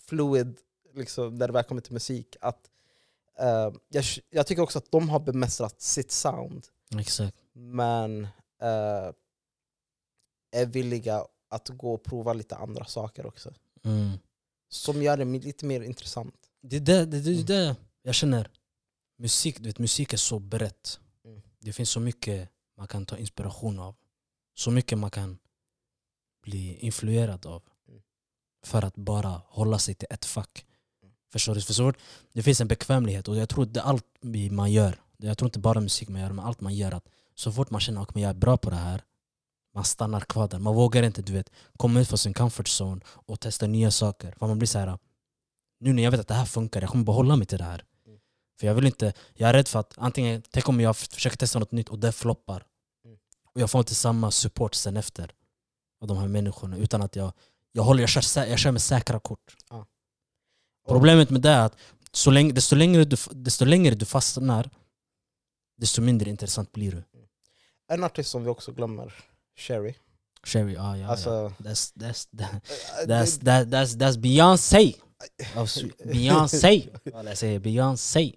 fluid, 0.00 0.56
liksom, 0.94 1.34
när 1.34 1.46
det 1.46 1.52
väl 1.52 1.64
kommer 1.64 1.80
till 1.80 1.92
musik. 1.92 2.36
Att, 2.40 2.70
eh, 3.38 3.72
jag, 3.88 4.04
jag 4.30 4.46
tycker 4.46 4.62
också 4.62 4.78
att 4.78 4.90
de 4.90 5.08
har 5.08 5.20
bemästrat 5.20 5.80
sitt 5.80 6.12
sound, 6.12 6.66
Exakt. 6.98 7.36
Men 7.56 8.24
eh, 8.62 9.12
är 10.52 10.66
villiga 10.66 11.24
att 11.48 11.68
gå 11.68 11.94
och 11.94 12.02
prova 12.04 12.32
lite 12.32 12.56
andra 12.56 12.84
saker 12.84 13.26
också. 13.26 13.54
Mm. 13.84 14.18
Som 14.68 15.02
gör 15.02 15.16
det 15.16 15.24
lite 15.24 15.66
mer 15.66 15.80
intressant. 15.80 16.34
Det 16.62 16.76
är 16.76 16.80
det, 16.80 17.04
det, 17.06 17.20
det, 17.20 17.30
Mm. 17.30 17.46
det 17.46 17.76
jag 18.02 18.14
känner. 18.14 18.50
Musik, 19.18 19.58
du 19.58 19.68
vet, 19.68 19.78
musik 19.78 20.12
är 20.12 20.16
så 20.16 20.38
brett. 20.38 21.00
Mm. 21.24 21.42
Det 21.58 21.72
finns 21.72 21.90
så 21.90 22.00
mycket 22.00 22.48
man 22.76 22.86
kan 22.88 23.06
ta 23.06 23.16
inspiration 23.16 23.78
av. 23.78 23.94
Så 24.54 24.70
mycket 24.70 24.98
man 24.98 25.10
kan 25.10 25.38
bli 26.42 26.76
influerad 26.76 27.46
av. 27.46 27.62
Mm. 27.88 28.02
För 28.64 28.82
att 28.84 28.94
bara 28.96 29.42
hålla 29.46 29.78
sig 29.78 29.94
till 29.94 30.08
ett 30.10 30.24
fack. 30.24 30.66
Mm. 31.02 31.14
Förstår 31.32 31.54
du? 31.54 31.60
För 31.62 31.72
så 31.74 31.88
fort 31.88 31.98
det 32.32 32.42
finns 32.42 32.60
en 32.60 32.68
bekvämlighet 32.68 33.28
och 33.28 33.36
jag 33.36 33.48
tror 33.48 33.66
det 33.66 33.80
är 33.80 33.84
allt 33.84 34.04
man 34.50 34.72
gör. 34.72 35.00
Jag 35.16 35.38
tror 35.38 35.48
inte 35.48 35.58
bara 35.58 35.80
musik 35.80 36.08
man 36.08 36.20
gör, 36.20 36.32
men 36.32 36.44
allt 36.44 36.60
man 36.60 36.74
gör. 36.74 36.92
Att 36.92 37.08
så 37.38 37.52
fort 37.52 37.70
man 37.70 37.80
känner 37.80 38.02
att 38.02 38.16
jag 38.16 38.30
är 38.30 38.34
bra 38.34 38.56
på 38.56 38.70
det 38.70 38.76
här, 38.76 39.02
man 39.74 39.84
stannar 39.84 40.20
kvar 40.20 40.48
där. 40.48 40.58
Man 40.58 40.74
vågar 40.74 41.02
inte 41.02 41.22
du 41.22 41.32
vet, 41.32 41.50
komma 41.76 42.00
ut 42.00 42.08
från 42.08 42.18
sin 42.18 42.34
comfort 42.34 42.66
zone 42.80 43.00
och 43.06 43.40
testa 43.40 43.66
nya 43.66 43.90
saker. 43.90 44.34
För 44.38 44.46
man 44.46 44.58
blir 44.58 44.66
så 44.68 44.78
här. 44.78 44.98
nu 45.80 45.92
när 45.92 46.02
jag 46.02 46.10
vet 46.10 46.20
att 46.20 46.28
det 46.28 46.34
här 46.34 46.44
funkar, 46.44 46.80
jag 46.80 46.90
kommer 46.90 47.04
behålla 47.04 47.36
mig 47.36 47.46
till 47.46 47.58
det 47.58 47.64
här. 47.64 47.84
Mm. 48.06 48.18
För 48.60 48.66
jag 48.66 48.74
vill 48.74 48.86
inte, 48.86 49.12
jag 49.34 49.48
är 49.50 49.54
rädd 49.54 49.68
för 49.68 49.80
att 49.80 49.94
antingen, 49.98 50.42
tänk 50.50 50.68
om 50.68 50.80
jag 50.80 50.96
försöker 50.96 51.36
testa 51.36 51.58
något 51.58 51.72
nytt 51.72 51.88
och 51.88 51.98
det 51.98 52.12
floppar. 52.12 52.66
Mm. 53.04 53.18
Och 53.54 53.60
jag 53.60 53.70
får 53.70 53.78
inte 53.78 53.94
samma 53.94 54.30
support 54.30 54.74
sen 54.74 54.96
efter 54.96 55.32
av 56.00 56.08
de 56.08 56.16
här 56.16 56.28
människorna 56.28 56.76
utan 56.76 57.02
att 57.02 57.16
jag, 57.16 57.32
jag, 57.72 57.82
håller, 57.82 58.00
jag, 58.02 58.08
kör, 58.10 58.44
jag 58.44 58.58
kör 58.58 58.70
med 58.72 58.82
säkra 58.82 59.20
kort. 59.20 59.56
Och- 59.70 60.92
Problemet 60.92 61.30
med 61.30 61.40
det 61.42 61.50
är 61.50 61.66
att 61.66 61.76
så 62.12 62.30
länge, 62.30 62.52
desto, 62.52 62.76
längre 62.76 63.04
du, 63.04 63.16
desto 63.30 63.64
längre 63.64 63.94
du 63.94 64.04
fastnar, 64.06 64.70
desto 65.76 66.02
mindre 66.02 66.30
intressant 66.30 66.72
blir 66.72 66.92
du. 66.92 67.04
En 67.88 68.04
artist 68.04 68.30
som 68.30 68.44
vi 68.44 68.50
också 68.50 68.72
glömmer, 68.72 69.14
Sherry. 69.56 69.94
Sherry, 70.44 70.76
ah, 70.76 70.96
ja, 70.96 71.08
Alltså, 71.08 71.30
ja. 71.30 71.52
That's, 71.58 71.94
that's, 71.96 72.38
that, 72.38 72.52
eh, 72.54 73.06
that's, 73.06 73.38
det- 73.38 73.44
that, 73.44 73.68
that's, 73.68 73.96
that's 73.98 74.18
Beyoncé! 74.18 74.94
Beyoncé! 76.04 76.88
Jag 77.04 77.38
säger, 77.38 77.58
Beyoncé! 77.58 78.32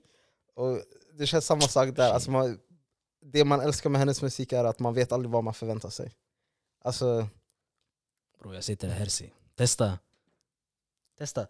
Och 0.55 0.81
det 1.17 1.27
känns 1.27 1.45
samma 1.45 1.61
sak 1.61 1.95
där. 1.95 2.11
Alltså 2.13 2.31
man, 2.31 2.59
det 3.25 3.45
man 3.45 3.61
älskar 3.61 3.89
med 3.89 3.99
hennes 3.99 4.21
musik 4.21 4.51
är 4.51 4.63
att 4.63 4.79
man 4.79 4.93
vet 4.93 5.11
aldrig 5.11 5.31
vad 5.31 5.43
man 5.43 5.53
förväntar 5.53 5.89
sig. 5.89 6.13
Alltså, 6.83 7.27
Bro, 8.39 8.53
jag 8.53 8.63
sitter 8.63 8.87
här 8.87 8.95
Herzi. 8.99 9.33
Testa. 9.55 9.99
Testa. 11.17 11.47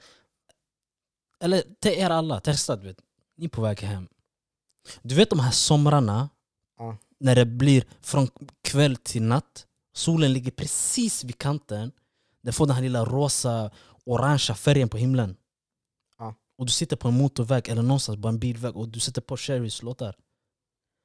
Eller 1.40 1.64
till 1.80 1.92
er 1.92 2.10
alla, 2.10 2.40
testa 2.40 2.76
du 2.76 2.88
vet. 2.88 2.98
Ni 3.38 3.46
är 3.46 3.50
på 3.50 3.62
väg 3.62 3.80
hem. 3.82 4.08
Du 5.02 5.16
vet 5.16 5.30
de 5.30 5.40
här 5.40 5.52
somrarna, 5.52 6.30
Ja. 6.78 6.98
När 7.20 7.36
det 7.36 7.46
blir 7.46 7.84
från 8.02 8.28
kväll 8.62 8.96
till 8.96 9.22
natt. 9.24 9.66
Solen 9.94 10.34
ligger 10.34 10.52
precis 10.52 11.24
vid 11.24 11.38
kanten. 11.38 11.92
Den 12.42 12.54
får 12.54 12.66
den 12.66 12.76
här 12.76 12.82
lilla 12.84 13.06
rosa, 13.06 13.72
orangea 14.06 14.56
färgen 14.56 14.90
på 14.90 14.98
himlen. 14.98 15.36
Ja. 16.18 16.36
Och 16.58 16.66
du 16.66 16.72
sitter 16.72 16.96
på 16.96 17.08
en 17.08 17.14
motorväg 17.18 17.68
eller 17.70 17.82
någonstans 17.82 18.22
på 18.22 18.28
en 18.28 18.40
bilväg 18.40 18.76
och 18.78 18.88
du 18.90 19.00
sätter 19.00 19.22
på 19.22 19.38
Sherrys 19.38 19.82
låtar. 19.84 20.16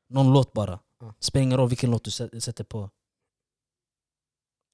Någon 0.09 0.33
låt 0.33 0.53
bara. 0.53 0.81
Ja. 1.01 1.15
Spelar 1.21 1.43
ingen 1.43 1.59
roll 1.59 1.69
vilken 1.69 1.91
låt 1.91 2.05
du 2.05 2.11
sä- 2.11 2.41
sätter 2.41 2.65
på. 2.65 2.91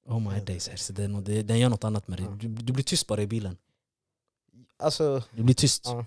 Oh 0.05 0.19
my 0.33 0.39
days. 0.39 0.87
Den, 0.87 1.23
den 1.23 1.59
gör 1.59 1.69
något 1.69 1.83
annat 1.83 2.07
med 2.07 2.19
dig. 2.19 2.25
Ja. 2.25 2.31
Du, 2.31 2.47
du 2.47 2.73
blir 2.73 2.83
tyst 2.83 3.07
bara 3.07 3.21
i 3.21 3.27
bilen. 3.27 3.57
alltså, 4.77 5.23
Du 5.31 5.43
blir 5.43 5.55
tyst. 5.55 5.81
Ja. 5.85 6.05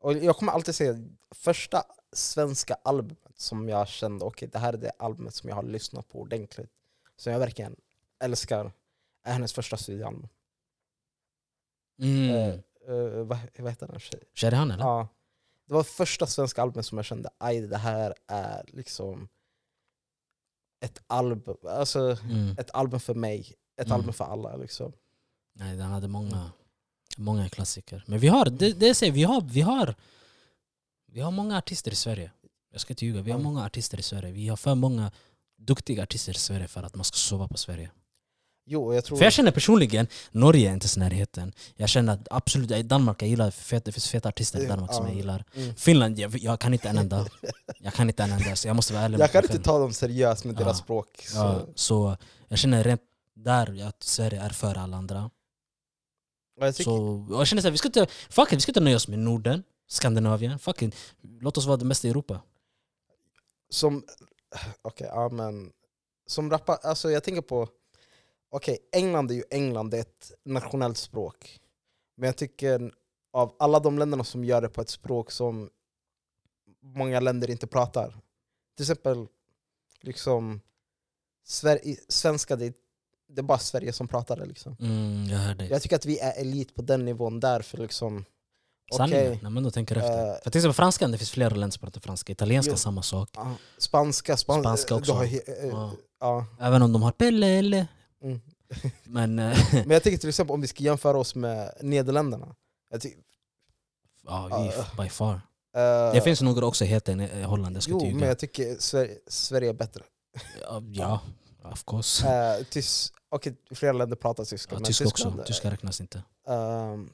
och 0.00 0.12
jag 0.12 0.36
kommer 0.36 0.52
alltid 0.52 0.74
säga, 0.74 0.94
första 1.34 1.82
svenska 2.12 2.74
albumet 2.84 3.25
som 3.36 3.68
jag 3.68 3.88
kände, 3.88 4.24
okej 4.24 4.48
det 4.52 4.58
här 4.58 4.72
är 4.72 4.76
det 4.76 4.90
albumet 4.98 5.34
som 5.34 5.48
jag 5.48 5.56
har 5.56 5.62
lyssnat 5.62 6.08
på 6.08 6.20
ordentligt, 6.20 6.70
som 7.16 7.32
jag 7.32 7.38
verkligen 7.40 7.76
älskar, 8.18 8.72
är 9.22 9.32
hennes 9.32 9.52
första 9.52 9.76
studioalbum. 9.76 10.28
Mm. 11.98 12.30
Eh, 12.30 12.54
eh, 12.88 13.24
vad, 13.24 13.38
vad 13.58 13.70
heter 13.70 13.86
den? 13.86 14.00
Tjej? 14.00 14.20
Kär 14.34 14.52
i 14.52 14.56
han 14.56 14.70
eller? 14.70 14.84
Ja. 14.84 15.08
Det 15.66 15.74
var 15.74 15.82
första 15.82 16.26
svenska 16.26 16.62
albumet 16.62 16.86
som 16.86 16.98
jag 16.98 17.04
kände, 17.04 17.30
aj 17.38 17.60
det 17.60 17.76
här 17.76 18.14
är 18.26 18.64
liksom 18.68 19.28
ett 20.80 21.02
album, 21.06 21.56
alltså 21.62 22.16
Mm. 22.24 22.56
ett 22.58 22.70
album 22.70 23.00
för 23.00 23.14
mig, 23.14 23.54
ett 23.76 23.86
Mm. 23.86 23.98
album 23.98 24.12
för 24.12 24.24
alla. 24.24 24.56
Liksom. 24.56 24.92
Nej, 25.52 25.76
den 25.76 25.86
hade 25.90 26.08
många, 26.08 26.50
många 27.16 27.48
klassiker. 27.48 28.04
Men 28.06 28.18
vi 28.18 28.28
har, 28.28 28.44
det, 28.44 28.72
det 28.72 28.94
säger, 28.94 29.12
vi 29.12 29.22
har, 29.24 29.40
vi 29.40 29.60
har, 29.60 29.94
vi 31.06 31.20
har 31.20 31.30
många 31.30 31.58
artister 31.58 31.90
i 31.92 31.94
Sverige. 31.94 32.30
Jag 32.76 32.80
ska 32.80 32.92
inte 32.92 33.06
ljuga, 33.06 33.20
vi 33.22 33.30
har 33.30 33.38
många 33.38 33.64
artister 33.64 33.98
i 33.98 34.02
Sverige. 34.02 34.32
Vi 34.32 34.48
har 34.48 34.56
för 34.56 34.74
många 34.74 35.10
duktiga 35.58 36.02
artister 36.02 36.32
i 36.32 36.38
Sverige 36.38 36.68
för 36.68 36.82
att 36.82 36.94
man 36.94 37.04
ska 37.04 37.16
sova 37.16 37.48
på 37.48 37.56
Sverige. 37.58 37.90
Jo, 38.66 38.94
jag 38.94 39.04
tror... 39.04 39.18
För 39.18 39.24
jag 39.24 39.32
känner 39.32 39.50
personligen, 39.50 40.06
Norge 40.30 40.70
är 40.70 40.72
inte 40.74 40.86
i 40.96 40.98
närheten. 41.00 41.52
Jag 41.76 41.88
känner 41.88 42.12
att 42.12 42.28
absolut, 42.30 42.70
i 42.70 42.82
Danmark, 42.82 43.22
jag 43.22 43.28
gillar 43.28 43.50
feta, 43.50 43.84
det 43.84 43.92
finns 43.92 44.08
feta 44.08 44.28
artister 44.28 44.60
i 44.64 44.66
Danmark 44.66 44.92
som 44.94 45.04
Ja. 45.04 45.10
jag 45.10 45.16
gillar. 45.16 45.44
Mm. 45.54 45.74
Finland, 45.74 46.18
jag, 46.18 46.36
jag 46.38 46.60
kan 46.60 46.72
inte 46.72 46.88
en 46.88 46.98
enda. 46.98 47.26
Jag 47.78 47.94
kan 47.94 48.08
inte 48.08 48.22
en 48.22 48.32
enda, 48.32 48.56
så 48.56 48.68
jag 48.68 48.76
måste 48.76 48.92
vara 48.92 49.04
ärlig 49.04 49.20
Jag 49.20 49.32
kan 49.32 49.42
inte 49.44 49.58
ta 49.58 49.78
dem 49.78 49.92
seriöst 49.92 50.44
med 50.44 50.54
Ja. 50.54 50.58
deras 50.64 50.78
språk. 50.78 51.08
Så. 51.28 51.36
Ja, 51.36 51.66
så 51.74 52.16
jag 52.48 52.58
känner 52.58 52.84
rent 52.84 53.02
där 53.34 53.82
att 53.88 54.02
Sverige 54.02 54.40
är 54.42 54.50
för 54.50 54.74
alla 54.78 54.96
andra. 54.96 55.30
Jag 56.60 56.74
tycker, 56.76 56.90
Så 56.90 57.26
jag 57.30 57.46
känner 57.46 57.62
såhär, 57.62 57.72
vi 57.72 57.78
ska 57.78 57.88
inte, 57.88 58.06
fuck 58.28 58.52
it, 58.52 58.56
vi 58.56 58.60
ska 58.60 58.70
inte 58.70 58.80
nöja 58.80 58.96
oss 58.96 59.08
med 59.08 59.18
Norden, 59.18 59.62
Skandinavien. 59.88 60.58
Fuck 60.58 60.82
it, 60.82 60.94
låt 61.40 61.58
oss 61.58 61.66
vara 61.66 61.76
det 61.76 61.84
mesta 61.84 62.06
i 62.08 62.10
Europa. 62.10 62.40
Som, 63.70 64.04
okej, 64.82 65.08
ja 65.10 65.28
men, 65.28 65.72
som 66.26 66.50
rappar, 66.50 66.78
alltså 66.82 67.10
jag 67.10 67.24
tänker 67.24 67.42
på, 67.42 67.68
okej, 68.50 68.78
England 68.92 69.30
är 69.30 69.34
ju 69.34 69.44
England, 69.50 69.90
det 69.90 69.96
är 69.96 70.00
ett 70.00 70.32
nationellt 70.44 70.98
språk. 70.98 71.60
Men 72.16 72.26
jag 72.26 72.36
tycker 72.36 72.92
av 73.32 73.56
alla 73.58 73.80
de 73.80 73.98
länderna 73.98 74.24
som 74.24 74.44
gör 74.44 74.62
det 74.62 74.68
på 74.68 74.80
ett 74.80 74.88
språk 74.88 75.30
som 75.30 75.70
många 76.82 77.20
länder 77.20 77.50
inte 77.50 77.66
pratar. 77.66 78.20
Till 78.76 78.84
exempel, 78.84 79.26
liksom, 80.00 80.60
svenska, 82.08 82.56
det, 82.56 82.74
det 83.28 83.40
är 83.40 83.42
bara 83.42 83.58
Sverige 83.58 83.92
som 83.92 84.08
pratar 84.08 84.36
det. 84.36 84.46
Liksom. 84.46 84.76
Mm, 84.80 85.24
jag. 85.24 85.70
Jag 85.70 85.82
tycker 85.82 85.96
att 85.96 86.06
vi 86.06 86.18
är 86.18 86.40
elit 86.40 86.74
på 86.74 86.82
den 86.82 87.04
nivån 87.04 87.40
där, 87.40 87.62
för 87.62 87.78
liksom, 87.78 88.24
Sanningen, 88.94 89.26
okej, 89.26 89.38
när 89.42 89.50
man 89.50 89.62
då 89.62 89.70
tänker 89.70 89.96
efter. 89.96 90.28
eh, 90.28 90.34
För 90.42 90.50
till 90.50 90.58
exempel 90.58 90.74
franskan, 90.74 91.12
det 91.12 91.18
finns 91.18 91.30
flera 91.30 91.54
länder 91.54 91.70
som 91.70 91.80
pratar 91.80 92.00
franska. 92.00 92.32
Italienska, 92.32 92.72
Jo. 92.72 92.76
samma 92.76 93.02
sak. 93.02 93.28
ja, 93.34 93.54
spanska, 93.78 94.36
span 94.36 94.60
Spanska 94.62 94.94
du 94.94 95.00
också. 95.00 95.12
har 95.12 95.24
eh, 95.24 95.30
Ja. 95.70 95.92
ja. 96.20 96.46
Även 96.60 96.82
om 96.82 96.92
de 96.92 97.02
har 97.02 97.12
pelle 97.12 97.46
eller. 97.46 97.86
Mm. 98.22 98.40
Men 99.04 99.38
eh, 99.38 99.58
Men 99.72 99.90
jag 99.90 100.02
tänker 100.02 100.18
till 100.18 100.28
exempel 100.28 100.54
om 100.54 100.60
vi 100.60 100.66
ska 100.68 100.82
jämföra 100.84 101.18
oss 101.18 101.34
med 101.34 101.72
Nederländerna. 101.80 102.54
Ja, 104.28 104.72
by 105.02 105.08
far. 105.08 105.34
eh, 105.76 106.12
Det 106.12 106.20
finns 106.24 106.42
några 106.42 106.66
också 106.66 106.84
heter 106.84 107.20
i 107.38 107.42
Holland, 107.42 107.76
jag 107.76 107.82
ska 107.82 107.92
Jo, 107.92 108.00
inte 108.00 108.16
men 108.18 108.28
jag 108.28 108.38
tycker 108.38 108.76
Sverige, 108.78 109.18
Sverige 109.26 109.68
är 109.68 109.74
bättre. 109.74 110.02
Ja, 110.62 110.82
ja, 110.92 111.20
of 111.72 111.84
course. 111.84 112.26
Uh, 112.58 112.64
tys, 112.64 113.12
Okej, 113.28 113.54
flera 113.74 113.92
länder 113.92 114.16
pratar 114.16 114.44
tyska. 114.44 114.76
Ja, 114.78 114.84
tyska 114.84 115.08
också, 115.08 115.28
eh, 115.28 115.44
tyska 115.44 115.70
räknas 115.70 116.00
inte. 116.00 116.22
ehm, 116.48 117.10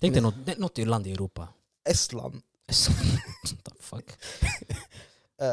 Tänk 0.00 0.14
dig 0.14 0.22
något, 0.22 0.58
något 0.58 0.78
land 0.78 1.06
i 1.06 1.12
Europa. 1.12 1.48
Estland. 1.88 2.34
What 3.50 3.64
the 3.64 3.70
fuck? 3.80 4.04
eh, 5.40 5.46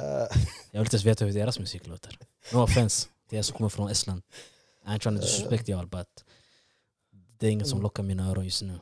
Jag 0.72 0.80
vill 0.80 0.82
inte 0.82 0.96
ens 0.96 1.06
veta 1.06 1.26
hur 1.26 1.34
deras 1.34 1.60
musik 1.60 1.88
låter. 1.88 2.18
No 2.54 2.58
offense 2.58 3.08
till 3.30 3.38
er 3.38 3.42
som 3.42 3.58
kommer 3.58 3.70
från 3.70 3.90
Estland. 3.90 4.22
I 4.86 4.88
ain't 4.90 5.00
trying 5.00 5.16
to 5.18 5.22
disrespect 5.22 5.68
y'all 5.70 5.88
but 5.88 6.08
det 7.38 7.48
är 7.48 7.52
inget 7.52 7.68
som 7.68 7.78
Mm. 7.78 7.84
lockar 7.84 8.04
mina 8.04 8.30
öron 8.30 8.46
just 8.46 8.62
nu. 8.62 8.80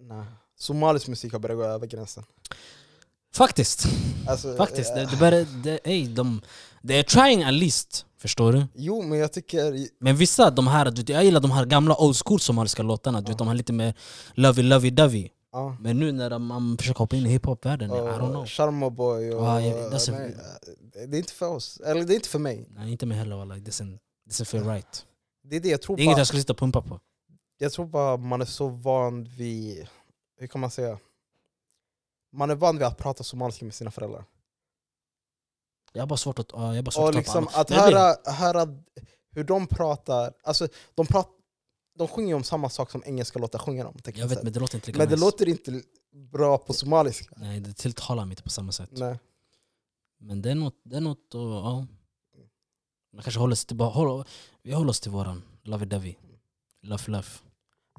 nej. 0.00 0.24
Somalisk 0.56 1.08
musik 1.08 1.32
har 1.32 1.38
börjat 1.38 1.56
gå 1.58 1.64
över 1.64 1.86
gränsen. 1.86 2.24
Faktiskt, 3.34 3.84
Alltså, 4.28 4.56
faktiskt. 4.56 4.90
eh, 4.90 4.96
Det, 4.96 5.06
det 5.10 5.16
börjar, 5.16 5.46
det, 5.62 5.78
ey, 5.84 6.06
de, 6.08 6.42
they 6.88 6.96
are 6.96 7.02
trying 7.04 7.42
at 7.42 7.54
least. 7.54 8.06
Förstår 8.24 8.52
du? 8.52 8.66
Jo, 8.74 9.02
men 9.02 9.18
jag 9.18 9.32
tycker... 9.32 9.88
Men 10.00 10.16
vissa, 10.16 10.50
de 10.50 10.66
här, 10.66 10.90
du 10.90 11.12
jag 11.12 11.24
gillar 11.24 11.40
de 11.40 11.50
här 11.50 11.64
gamla 11.66 11.96
old 12.00 12.16
school 12.24 12.40
somaliska 12.40 12.82
låtarna. 12.82 13.20
Du 13.20 13.30
vet, 13.32 13.38
de 13.38 13.46
har 13.48 13.54
lite 13.54 13.72
mer 13.72 13.94
lovey 14.34 14.62
lovey 14.62 14.90
dovey. 14.90 15.28
Ja. 15.52 15.76
Men 15.80 15.98
nu 15.98 16.12
när 16.12 16.38
man 16.38 16.78
försöker 16.78 16.98
hoppa 16.98 17.16
in 17.16 17.26
i 17.26 17.28
hiphop-världen, 17.28 17.90
I 17.90 17.94
don't 17.94 18.30
know. 18.30 18.46
Sharma 18.46 18.90
Boy 18.90 19.30
och... 19.34 19.44
Ja, 19.44 19.60
jag- 19.60 19.92
that's 19.92 20.12
a- 20.12 20.16
nej, 20.18 20.36
det 21.08 21.16
är 21.16 21.18
inte 21.18 21.32
för 21.32 21.48
oss. 21.48 21.80
Eller 21.86 22.04
det 22.04 22.12
är 22.12 22.16
inte 22.16 22.28
för 22.28 22.38
mig. 22.38 22.68
Nej, 22.70 22.92
inte 22.92 23.06
mig 23.06 23.18
heller 23.18 23.36
walla. 23.36 23.54
This 23.54 23.80
isn't 24.30 24.44
feel 24.44 24.64
right. 24.64 25.06
Det 25.48 25.56
är 25.56 25.60
det 25.60 25.68
jag 25.68 25.82
tror 25.82 25.96
Det 25.96 26.02
är 26.02 26.04
inget 26.04 26.18
jag 26.18 26.26
skulle 26.26 26.40
sitta 26.42 26.52
och 26.52 26.58
pumpa 26.58 26.82
på. 26.82 27.00
jag 27.58 27.72
tror 27.72 27.86
bara 27.86 28.16
man 28.16 28.40
är 28.40 28.44
så 28.46 28.68
van 28.68 29.24
vid... 29.24 29.86
Hur 30.38 30.46
kan 30.46 30.60
man 30.60 30.70
säga? 30.70 30.98
Man 32.32 32.50
är 32.50 32.54
van 32.54 32.78
vid 32.78 32.86
att 32.86 32.98
prata 32.98 33.24
somaliska 33.24 33.64
med 33.64 33.74
sina 33.74 33.90
föräldrar. 33.90 34.24
Jag 35.96 36.02
har 36.02 36.06
bara 36.06 36.16
svårt 36.16 36.38
att, 36.38 36.50
ja, 36.52 36.68
jag 36.68 36.74
har 36.74 36.82
bara 36.82 36.90
svårt 36.90 37.02
Och 37.02 37.08
att 37.08 37.14
liksom 37.14 37.48
att 37.54 37.70
höra, 37.70 38.16
höra 38.32 38.66
hur 39.30 39.44
de 39.44 39.66
pratar, 39.66 40.32
alltså 40.42 40.68
de, 40.94 41.06
prat, 41.06 41.28
de 41.98 42.08
sjunger 42.08 42.28
ju 42.28 42.34
om 42.34 42.44
samma 42.44 42.68
sak 42.68 42.90
som 42.90 43.02
engelska 43.06 43.38
låtar 43.38 43.58
sjunger 43.58 43.86
om. 43.86 43.98
Jag 44.14 44.28
vet 44.28 44.42
men 44.42 44.52
det 44.52 44.60
låter 44.60 44.76
inte 44.76 44.86
lika 44.86 44.98
men 44.98 45.08
det 45.08 45.14
nice. 45.14 45.24
låter 45.24 45.48
inte 45.48 45.82
bra 46.32 46.58
på 46.58 46.72
somaliska. 46.72 47.34
Nej, 47.38 47.60
det 47.60 47.72
tilltalar 47.72 48.24
mig 48.24 48.32
inte 48.32 48.42
på 48.42 48.50
samma 48.50 48.72
sätt. 48.72 48.90
Nej. 48.92 49.18
Men 50.18 50.42
det 50.42 50.50
är 50.50 50.54
något, 50.54 50.80
det 50.84 50.96
är 50.96 51.00
något 51.00 51.34
och, 51.34 51.40
ja. 51.40 51.86
Man 53.12 53.22
kanske 53.22 53.40
håller 53.40 53.56
sig 53.56 53.66
till, 53.66 53.76
bara, 53.76 53.88
håller, 53.88 54.24
vi 54.62 54.72
håller 54.72 54.90
oss 54.90 55.00
till 55.00 55.10
våran 55.10 55.42
lovey 55.62 55.86
dovey. 55.86 56.14
Love 56.82 57.02
love. 57.06 57.28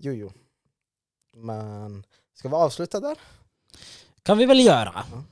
Jo, 0.01 0.13
jo. 0.13 0.31
Men 1.33 2.05
ska 2.33 2.49
vi 2.49 2.55
avsluta 2.55 2.99
där? 2.99 3.17
Kan 4.23 4.37
vi 4.37 4.45
väl 4.45 4.59
göra? 4.59 5.05
Ja. 5.11 5.23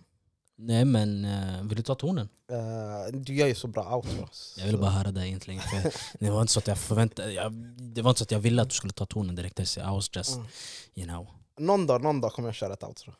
Nej 0.65 0.85
men, 0.85 1.25
eh, 1.25 1.63
vill 1.63 1.77
du 1.77 1.83
ta 1.83 1.95
tonen? 1.95 2.29
Eh, 2.51 3.19
du 3.19 3.35
gör 3.35 3.47
ju 3.47 3.55
så 3.55 3.67
bra 3.67 3.95
outros. 3.95 4.55
Jag 4.57 4.65
ville 4.65 4.77
bara 4.77 4.91
höra 4.91 5.11
det 5.11 5.27
egentligen. 5.27 5.61
För 5.61 5.93
det 6.19 6.29
var 6.31 6.41
inte 6.41 6.53
så 6.53 6.59
att 6.59 6.67
jag 6.67 6.77
förväntade 6.77 7.31
jag, 7.31 7.53
Det 7.77 8.01
var 8.01 8.11
inte 8.11 8.19
så 8.19 8.23
att 8.23 8.31
jag 8.31 8.39
ville 8.39 8.61
att 8.61 8.69
du 8.69 8.75
skulle 8.75 8.93
ta 8.93 9.05
tonen 9.05 9.35
direkt. 9.35 9.59
I 9.59 9.81
was 9.81 10.09
just, 10.15 10.35
Mm. 10.35 10.47
you 10.95 11.07
know. 11.07 11.27
Någon 11.59 11.87
dag, 11.87 12.01
någon 12.03 12.21
dag 12.21 12.31
kommer 12.33 12.47
jag 12.49 12.55
köra 12.55 12.73
ett 12.73 12.83
outro. 12.83 13.13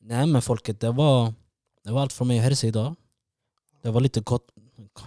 Nej 0.00 0.26
men 0.26 0.42
folket, 0.42 0.80
det 0.80 0.90
var, 0.90 1.34
det 1.84 1.92
var 1.92 2.00
allt 2.02 2.12
från 2.12 2.28
mig 2.28 2.36
och 2.38 2.44
Herse 2.44 2.66
idag. 2.66 2.94
Det 3.82 3.90
var 3.90 4.00
lite 4.00 4.20
gott. 4.20 4.48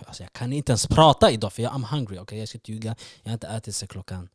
Alltså, 0.06 0.24
jag 0.24 0.34
kan 0.34 0.54
inte 0.54 0.72
ens 0.72 0.88
prata 0.88 1.32
idag 1.32 1.54
för 1.54 1.64
jag 1.64 1.74
I'm 1.74 1.86
hungry. 1.86 2.20
Okay? 2.20 2.40
Jag 2.40 2.48
ska 2.50 2.58
inte 2.58 2.72
ljuga. 2.72 2.96
Jag 3.24 3.30
har 3.30 3.34
inte 3.34 3.48
ätit 3.48 3.76
sedan 3.76 3.88
klockan 3.88 4.30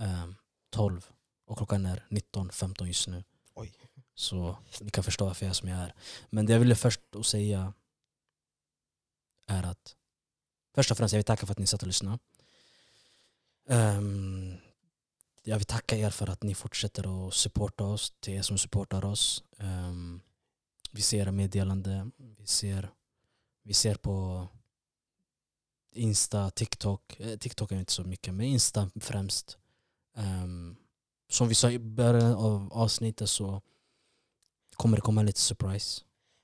ehm, 0.00 0.34
12 0.72 1.06
och 1.46 1.56
klockan 1.56 1.86
är 1.86 2.04
19.15 2.10 2.86
just 2.86 3.08
nu. 3.08 3.24
Så 4.14 4.56
ni 4.80 4.90
kan 4.90 5.04
förstå 5.04 5.24
varför 5.24 5.46
jag 5.46 5.50
är 5.50 5.54
som 5.54 5.68
jag 5.68 5.78
är. 5.78 5.94
Men 6.30 6.46
det 6.46 6.52
jag 6.52 6.60
ville 6.60 6.76
först 6.76 7.00
säga 7.24 7.72
är 9.46 9.62
att 9.62 9.96
först 10.74 10.90
och 10.90 10.96
främst 10.96 11.12
jag 11.12 11.18
vill 11.18 11.24
tacka 11.24 11.46
för 11.46 11.52
att 11.52 11.58
ni 11.58 11.66
satt 11.66 11.82
och 11.82 11.86
lyssnade. 11.86 12.18
Um, 13.68 14.56
jag 15.42 15.56
vill 15.56 15.66
tacka 15.66 15.96
er 15.96 16.10
för 16.10 16.30
att 16.30 16.42
ni 16.42 16.54
fortsätter 16.54 17.28
att 17.28 17.34
supporta 17.34 17.84
oss, 17.84 18.12
till 18.20 18.34
er 18.34 18.42
som 18.42 18.58
supportar 18.58 19.04
oss. 19.04 19.44
Um, 19.58 20.20
vi 20.90 21.02
ser 21.02 21.20
era 21.20 21.32
meddelande, 21.32 22.10
vi 22.16 22.46
ser, 22.46 22.90
vi 23.62 23.74
ser 23.74 23.94
på 23.94 24.48
Insta, 25.92 26.50
TikTok. 26.50 27.20
Eh, 27.20 27.38
TikTok 27.38 27.72
är 27.72 27.76
inte 27.76 27.92
så 27.92 28.04
mycket, 28.04 28.34
men 28.34 28.46
Insta 28.46 28.90
främst. 29.00 29.58
Um, 30.16 30.76
som 31.28 31.48
vi 31.48 31.54
sa 31.54 31.70
i 31.70 31.78
början 31.78 32.34
av 32.34 32.72
avsnittet 32.72 33.30
så 33.30 33.62
kommer 34.76 34.96
det 34.96 35.00
komma 35.00 35.22
lite 35.22 35.40
surprise. 35.40 36.02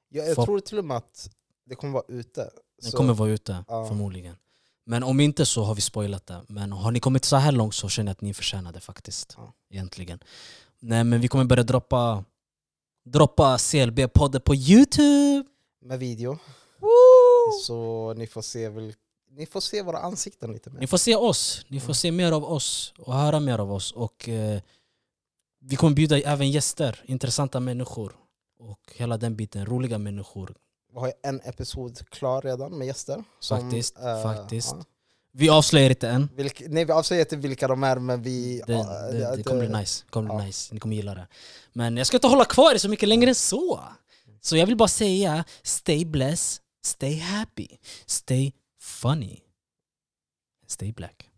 Jag, 0.08 0.28
jag 0.28 0.34
Folk- 0.36 0.46
tror 0.46 0.60
till 0.60 0.78
och 0.78 0.84
med 0.84 0.96
att 0.96 1.30
det 1.66 1.74
kommer 1.74 1.92
vara 1.92 2.04
ute. 2.08 2.50
Den 2.82 2.90
Så- 2.90 2.96
kommer 2.96 3.14
vara 3.14 3.30
ute 3.30 3.64
Ja. 3.68 3.86
förmodligen. 3.86 4.36
Men 4.84 5.02
om 5.02 5.20
inte 5.20 5.46
så 5.46 5.62
har 5.62 5.74
vi 5.74 5.80
spoilat 5.80 6.26
det. 6.26 6.40
Men 6.48 6.72
har 6.72 6.90
ni 6.90 7.00
kommit 7.00 7.24
så 7.24 7.36
här 7.36 7.52
långt 7.52 7.74
så 7.74 7.88
känner 7.88 8.10
jag 8.10 8.12
att 8.12 8.20
ni 8.20 8.34
förtjänar 8.34 8.72
det 8.72 8.80
faktiskt. 8.80 9.34
Ja. 9.36 9.52
Egentligen. 9.70 10.18
Nej 10.80 11.04
men 11.04 11.20
vi 11.20 11.28
kommer 11.28 11.44
börja 11.44 11.62
droppa 11.62 12.24
Droppa 13.04 13.56
CLB-podden 13.58 14.40
på 14.40 14.54
Youtube! 14.54 15.44
Med 15.82 15.98
video. 15.98 16.38
Så 17.66 18.14
ni 18.16 18.26
får 18.26 18.42
se, 18.42 18.68
vil- 18.68 18.94
ni 19.30 19.46
får 19.46 19.60
se 19.60 19.82
våra 19.82 19.98
ansikten 19.98 20.52
lite 20.52 20.70
mer. 20.70 20.80
Ni 20.80 20.86
får 20.86 20.96
se 20.98 21.16
oss, 21.16 21.64
ni 21.68 21.80
får 21.80 21.92
se 21.92 22.12
mer 22.12 22.32
av 22.32 22.44
oss 22.44 22.92
och 22.98 23.14
höra 23.14 23.40
mer 23.40 23.58
av 23.58 23.72
oss. 23.72 23.92
Och 23.92 24.28
eh, 24.28 24.60
Vi 25.60 25.76
kommer 25.76 25.94
bjuda 25.96 26.18
även 26.20 26.50
gäster, 26.50 27.02
intressanta 27.04 27.60
människor. 27.60 28.16
Och 28.58 28.92
hela 28.94 29.16
den 29.16 29.36
biten, 29.36 29.66
roliga 29.66 29.98
människor. 29.98 30.54
Vi 30.92 30.98
har 30.98 31.12
en 31.22 31.40
episod 31.40 32.08
klar 32.08 32.42
redan 32.42 32.78
med 32.78 32.86
gäster. 32.86 33.24
Som, 33.40 33.60
Faktiskt, 33.60 33.98
eh, 33.98 34.22
faktiskt. 34.22 34.74
ja. 34.78 34.84
Vi 35.32 35.48
avslöjar 35.48 35.90
inte 35.90 36.08
än. 36.08 36.28
Vilk, 36.36 36.62
nej 36.68 36.84
vi 36.84 36.92
avslöjar 36.92 37.20
inte 37.24 37.36
vilka 37.36 37.68
de 37.68 37.84
är 37.84 37.98
men 37.98 38.22
vi... 38.22 38.62
Det, 38.66 38.72
ja, 38.72 39.02
det, 39.12 39.36
det 39.36 39.42
kommer 39.42 39.68
bli 39.68 39.78
nice. 39.78 40.04
Det 40.04 40.10
kommer 40.10 40.28
bli 40.28 40.38
ja. 40.38 40.46
nice. 40.46 40.74
Ni 40.74 40.80
kommer 40.80 40.96
gilla 40.96 41.14
det. 41.14 41.28
Men 41.72 41.96
jag 41.96 42.06
ska 42.06 42.16
inte 42.16 42.26
hålla 42.26 42.44
kvar 42.44 42.72
det 42.72 42.78
så 42.78 42.88
mycket 42.88 43.08
längre 43.08 43.28
än 43.28 43.34
så. 43.34 43.80
Så 44.40 44.56
jag 44.56 44.66
vill 44.66 44.76
bara 44.76 44.88
säga, 44.88 45.44
stay 45.62 46.04
blessed, 46.04 46.62
stay 46.84 47.18
happy, 47.18 47.68
stay 48.06 48.52
funny, 48.80 49.40
stay 50.66 50.92
black. 50.92 51.29